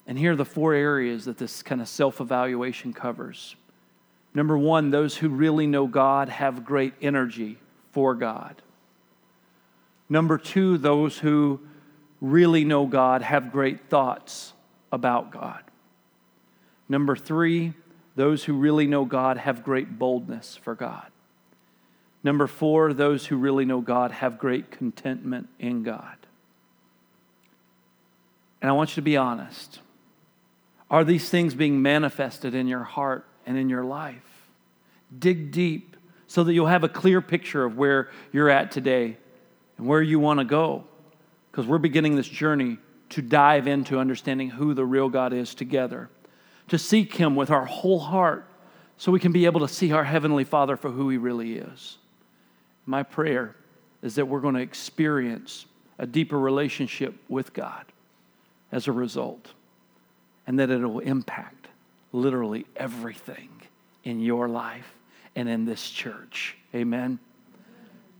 And 0.06 0.18
here 0.18 0.32
are 0.32 0.36
the 0.36 0.44
four 0.44 0.74
areas 0.74 1.24
that 1.24 1.38
this 1.38 1.62
kind 1.62 1.80
of 1.80 1.88
self 1.88 2.20
evaluation 2.20 2.92
covers. 2.92 3.56
Number 4.34 4.58
one, 4.58 4.90
those 4.90 5.16
who 5.16 5.28
really 5.28 5.66
know 5.66 5.86
God 5.86 6.28
have 6.28 6.64
great 6.64 6.94
energy 7.00 7.58
for 7.92 8.14
God. 8.14 8.60
Number 10.08 10.38
two, 10.38 10.76
those 10.76 11.18
who 11.18 11.60
really 12.20 12.64
know 12.64 12.86
God 12.86 13.22
have 13.22 13.52
great 13.52 13.88
thoughts 13.88 14.52
about 14.90 15.30
God. 15.30 15.62
Number 16.88 17.16
three, 17.16 17.74
those 18.16 18.44
who 18.44 18.54
really 18.54 18.86
know 18.86 19.04
God 19.04 19.38
have 19.38 19.64
great 19.64 19.98
boldness 19.98 20.56
for 20.56 20.74
God. 20.74 21.06
Number 22.22 22.46
four, 22.46 22.92
those 22.92 23.26
who 23.26 23.36
really 23.36 23.64
know 23.64 23.80
God 23.80 24.10
have 24.10 24.38
great 24.38 24.70
contentment 24.70 25.48
in 25.58 25.82
God. 25.82 26.16
And 28.62 28.70
I 28.70 28.72
want 28.72 28.90
you 28.90 28.94
to 28.96 29.02
be 29.02 29.16
honest. 29.16 29.80
Are 30.90 31.04
these 31.04 31.28
things 31.28 31.54
being 31.54 31.82
manifested 31.82 32.54
in 32.54 32.66
your 32.66 32.84
heart 32.84 33.26
and 33.46 33.56
in 33.56 33.68
your 33.68 33.84
life. 33.84 34.46
Dig 35.18 35.50
deep 35.50 35.96
so 36.26 36.44
that 36.44 36.52
you'll 36.52 36.66
have 36.66 36.84
a 36.84 36.88
clear 36.88 37.20
picture 37.20 37.64
of 37.64 37.76
where 37.76 38.10
you're 38.32 38.50
at 38.50 38.70
today 38.70 39.16
and 39.78 39.86
where 39.86 40.02
you 40.02 40.18
want 40.18 40.40
to 40.40 40.44
go. 40.44 40.84
Because 41.50 41.66
we're 41.66 41.78
beginning 41.78 42.16
this 42.16 42.28
journey 42.28 42.78
to 43.10 43.22
dive 43.22 43.68
into 43.68 43.98
understanding 43.98 44.50
who 44.50 44.74
the 44.74 44.84
real 44.84 45.08
God 45.08 45.32
is 45.32 45.54
together, 45.54 46.10
to 46.68 46.78
seek 46.78 47.14
Him 47.14 47.36
with 47.36 47.50
our 47.50 47.64
whole 47.64 48.00
heart 48.00 48.46
so 48.96 49.12
we 49.12 49.20
can 49.20 49.32
be 49.32 49.44
able 49.44 49.60
to 49.60 49.68
see 49.68 49.92
our 49.92 50.04
Heavenly 50.04 50.44
Father 50.44 50.76
for 50.76 50.90
who 50.90 51.08
He 51.10 51.16
really 51.16 51.58
is. 51.58 51.98
My 52.86 53.02
prayer 53.02 53.54
is 54.02 54.16
that 54.16 54.26
we're 54.26 54.40
going 54.40 54.54
to 54.54 54.60
experience 54.60 55.66
a 55.98 56.06
deeper 56.06 56.38
relationship 56.38 57.14
with 57.28 57.52
God 57.52 57.84
as 58.72 58.88
a 58.88 58.92
result, 58.92 59.52
and 60.46 60.58
that 60.58 60.70
it 60.70 60.78
will 60.78 60.98
impact 60.98 61.63
literally 62.14 62.64
everything 62.76 63.48
in 64.04 64.20
your 64.20 64.48
life 64.48 64.94
and 65.34 65.48
in 65.48 65.64
this 65.64 65.90
church. 65.90 66.56
Amen. 66.72 67.18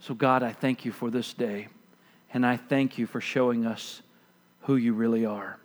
So, 0.01 0.15
God, 0.15 0.43
I 0.43 0.53
thank 0.53 0.85
you 0.85 0.91
for 0.91 1.11
this 1.11 1.33
day, 1.33 1.69
and 2.35 2.45
I 2.45 2.57
thank 2.57 2.99
you 2.99 3.07
for 3.07 3.21
showing 3.21 3.65
us 3.65 4.03
who 4.63 4.77
you 4.77 4.95
really 4.95 5.25
are. 5.25 5.59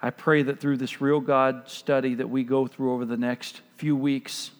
I 0.00 0.08
pray 0.08 0.42
that 0.44 0.58
through 0.58 0.78
this 0.78 1.00
real 1.00 1.20
God 1.20 1.68
study 1.68 2.14
that 2.14 2.30
we 2.30 2.42
go 2.42 2.66
through 2.66 2.94
over 2.94 3.04
the 3.04 3.16
next 3.16 3.60
few 3.76 3.94
weeks, 3.94 4.52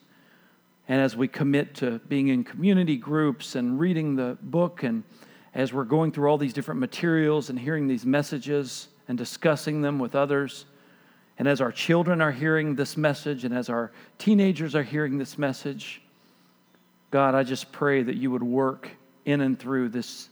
and 0.89 1.01
as 1.01 1.17
we 1.17 1.29
commit 1.29 1.75
to 1.77 2.01
being 2.01 2.29
in 2.29 2.45
community 2.45 2.99
groups 2.99 3.55
and 3.55 3.81
reading 3.81 4.15
the 4.15 4.37
book, 4.43 4.83
and 4.83 5.05
as 5.55 5.73
we're 5.73 5.85
going 5.85 6.13
through 6.13 6.29
all 6.29 6.39
these 6.39 6.53
different 6.53 6.81
materials 6.81 7.49
and 7.49 7.59
hearing 7.59 7.89
these 7.89 8.05
messages 8.05 8.89
and 9.09 9.17
discussing 9.17 9.81
them 9.81 9.99
with 9.99 10.15
others, 10.15 10.67
and 11.39 11.47
as 11.47 11.61
our 11.61 11.73
children 11.73 12.21
are 12.21 12.33
hearing 12.33 12.75
this 12.75 12.97
message, 12.97 13.45
and 13.45 13.55
as 13.55 13.69
our 13.69 13.93
teenagers 14.19 14.75
are 14.75 14.83
hearing 14.83 15.19
this 15.19 15.37
message, 15.37 16.01
God, 17.11 17.35
I 17.35 17.43
just 17.43 17.73
pray 17.73 18.03
that 18.03 18.17
you 18.17 18.31
would 18.31 18.43
work 18.43 18.91
in 19.25 19.41
and 19.41 19.59
through 19.59 19.91
this 19.91 20.29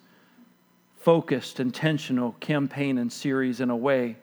focused, 0.96 1.60
intentional 1.60 2.32
campaign 2.40 2.96
and 2.96 3.12
series 3.12 3.60
in 3.60 3.68
a 3.68 3.76
way 3.76 4.16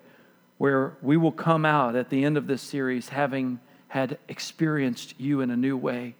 where 0.57 0.97
we 1.01 1.17
will 1.17 1.31
come 1.31 1.65
out 1.65 1.95
at 1.95 2.09
the 2.09 2.23
end 2.23 2.37
of 2.37 2.47
this 2.47 2.61
series 2.61 3.09
having 3.09 3.59
had 3.87 4.17
experienced 4.27 5.19
you 5.19 5.41
in 5.41 5.51
a 5.51 5.57
new 5.57 5.75
way 5.75 6.15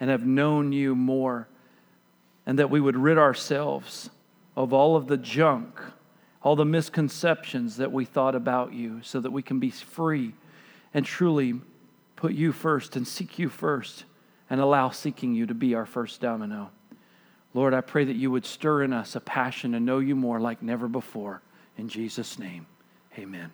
and 0.00 0.10
have 0.10 0.26
known 0.26 0.72
you 0.72 0.94
more, 0.94 1.48
and 2.46 2.58
that 2.58 2.68
we 2.68 2.80
would 2.80 2.96
rid 2.96 3.16
ourselves 3.16 4.10
of 4.56 4.72
all 4.72 4.96
of 4.96 5.06
the 5.06 5.16
junk 5.16 5.80
all 6.44 6.54
the 6.54 6.64
misconceptions 6.64 7.78
that 7.78 7.90
we 7.90 8.04
thought 8.04 8.34
about 8.34 8.74
you 8.74 9.00
so 9.02 9.18
that 9.18 9.30
we 9.30 9.42
can 9.42 9.58
be 9.58 9.70
free 9.70 10.34
and 10.92 11.04
truly 11.04 11.54
put 12.16 12.34
you 12.34 12.52
first 12.52 12.96
and 12.96 13.08
seek 13.08 13.38
you 13.38 13.48
first 13.48 14.04
and 14.50 14.60
allow 14.60 14.90
seeking 14.90 15.34
you 15.34 15.46
to 15.46 15.54
be 15.54 15.74
our 15.74 15.86
first 15.86 16.20
domino. 16.20 16.70
Lord, 17.54 17.72
I 17.72 17.80
pray 17.80 18.04
that 18.04 18.16
you 18.16 18.30
would 18.30 18.44
stir 18.44 18.82
in 18.82 18.92
us 18.92 19.16
a 19.16 19.20
passion 19.20 19.72
to 19.72 19.80
know 19.80 20.00
you 20.00 20.14
more 20.14 20.38
like 20.38 20.62
never 20.62 20.86
before. 20.86 21.40
In 21.78 21.88
Jesus' 21.88 22.38
name, 22.38 22.66
amen. 23.18 23.50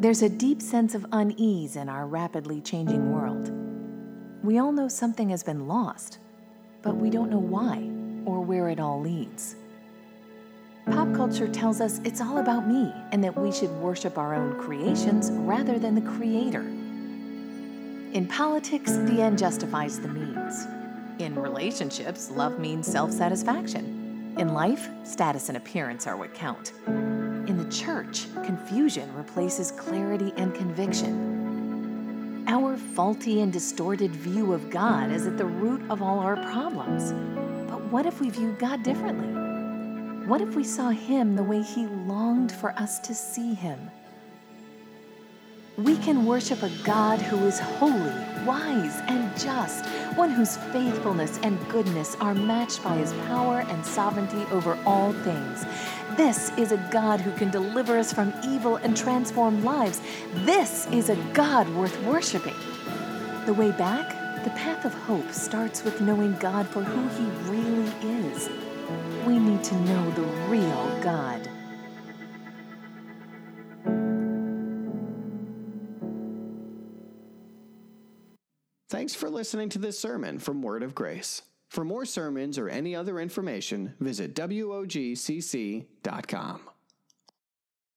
There's 0.00 0.22
a 0.22 0.28
deep 0.28 0.60
sense 0.60 0.94
of 0.94 1.06
unease 1.10 1.74
in 1.74 1.88
our 1.88 2.06
rapidly 2.06 2.60
changing 2.60 3.12
world. 3.12 3.50
We 4.44 4.58
all 4.58 4.72
know 4.72 4.88
something 4.88 5.30
has 5.30 5.42
been 5.42 5.66
lost, 5.66 6.18
but 6.82 6.96
we 6.96 7.08
don't 7.08 7.30
know 7.30 7.38
why 7.38 7.90
or 8.26 8.42
where 8.42 8.68
it 8.68 8.78
all 8.78 9.00
leads. 9.00 9.56
Pop 10.92 11.14
culture 11.14 11.46
tells 11.46 11.80
us 11.80 12.00
it's 12.04 12.20
all 12.20 12.38
about 12.38 12.66
me 12.66 12.92
and 13.12 13.22
that 13.22 13.36
we 13.36 13.52
should 13.52 13.70
worship 13.72 14.16
our 14.16 14.34
own 14.34 14.58
creations 14.58 15.30
rather 15.30 15.78
than 15.78 15.94
the 15.94 16.00
Creator. 16.00 16.62
In 18.12 18.26
politics, 18.26 18.92
the 18.92 19.20
end 19.20 19.38
justifies 19.38 20.00
the 20.00 20.08
means. 20.08 20.66
In 21.18 21.34
relationships, 21.34 22.30
love 22.30 22.58
means 22.58 22.86
self 22.86 23.12
satisfaction. 23.12 24.34
In 24.38 24.54
life, 24.54 24.88
status 25.04 25.48
and 25.48 25.58
appearance 25.58 26.06
are 26.06 26.16
what 26.16 26.32
count. 26.32 26.72
In 26.86 27.58
the 27.58 27.70
church, 27.70 28.26
confusion 28.44 29.12
replaces 29.14 29.70
clarity 29.72 30.32
and 30.36 30.54
conviction. 30.54 32.44
Our 32.48 32.78
faulty 32.78 33.42
and 33.42 33.52
distorted 33.52 34.12
view 34.12 34.54
of 34.54 34.70
God 34.70 35.10
is 35.10 35.26
at 35.26 35.36
the 35.36 35.44
root 35.44 35.82
of 35.90 36.00
all 36.00 36.18
our 36.18 36.36
problems. 36.50 37.12
But 37.70 37.84
what 37.92 38.06
if 38.06 38.20
we 38.20 38.30
view 38.30 38.56
God 38.58 38.82
differently? 38.82 39.37
What 40.28 40.42
if 40.42 40.54
we 40.54 40.62
saw 40.62 40.90
Him 40.90 41.36
the 41.36 41.42
way 41.42 41.62
He 41.62 41.86
longed 41.86 42.52
for 42.52 42.72
us 42.72 42.98
to 42.98 43.14
see 43.14 43.54
Him? 43.54 43.90
We 45.78 45.96
can 45.96 46.26
worship 46.26 46.62
a 46.62 46.68
God 46.84 47.18
who 47.18 47.46
is 47.46 47.58
holy, 47.58 48.12
wise, 48.44 49.00
and 49.08 49.34
just, 49.40 49.86
one 50.18 50.28
whose 50.28 50.58
faithfulness 50.70 51.38
and 51.42 51.58
goodness 51.70 52.14
are 52.16 52.34
matched 52.34 52.84
by 52.84 52.98
His 52.98 53.14
power 53.26 53.60
and 53.70 53.86
sovereignty 53.86 54.44
over 54.52 54.78
all 54.84 55.14
things. 55.14 55.64
This 56.18 56.50
is 56.58 56.72
a 56.72 56.88
God 56.92 57.22
who 57.22 57.32
can 57.32 57.50
deliver 57.50 57.96
us 57.96 58.12
from 58.12 58.34
evil 58.46 58.76
and 58.76 58.94
transform 58.94 59.64
lives. 59.64 60.02
This 60.44 60.86
is 60.88 61.08
a 61.08 61.16
God 61.32 61.66
worth 61.70 61.98
worshiping. 62.02 62.56
The 63.46 63.54
way 63.54 63.70
back, 63.70 64.44
the 64.44 64.50
path 64.50 64.84
of 64.84 64.92
hope 64.92 65.32
starts 65.32 65.84
with 65.84 66.02
knowing 66.02 66.34
God 66.34 66.68
for 66.68 66.82
who 66.82 67.08
He 67.16 67.50
really 67.50 67.90
is 68.26 68.67
We 69.26 69.38
need 69.38 69.62
to 69.64 69.74
know 69.74 70.10
the 70.10 70.22
real 70.48 71.00
God. 71.02 71.48
Thanks 78.90 79.14
for 79.14 79.28
listening 79.28 79.68
to 79.70 79.78
this 79.78 79.98
sermon 79.98 80.38
from 80.38 80.62
Word 80.62 80.82
of 80.82 80.94
Grace. 80.94 81.42
For 81.68 81.84
more 81.84 82.06
sermons 82.06 82.58
or 82.58 82.68
any 82.70 82.96
other 82.96 83.20
information, 83.20 83.94
visit 84.00 84.34
WOGCC.com. 84.34 85.88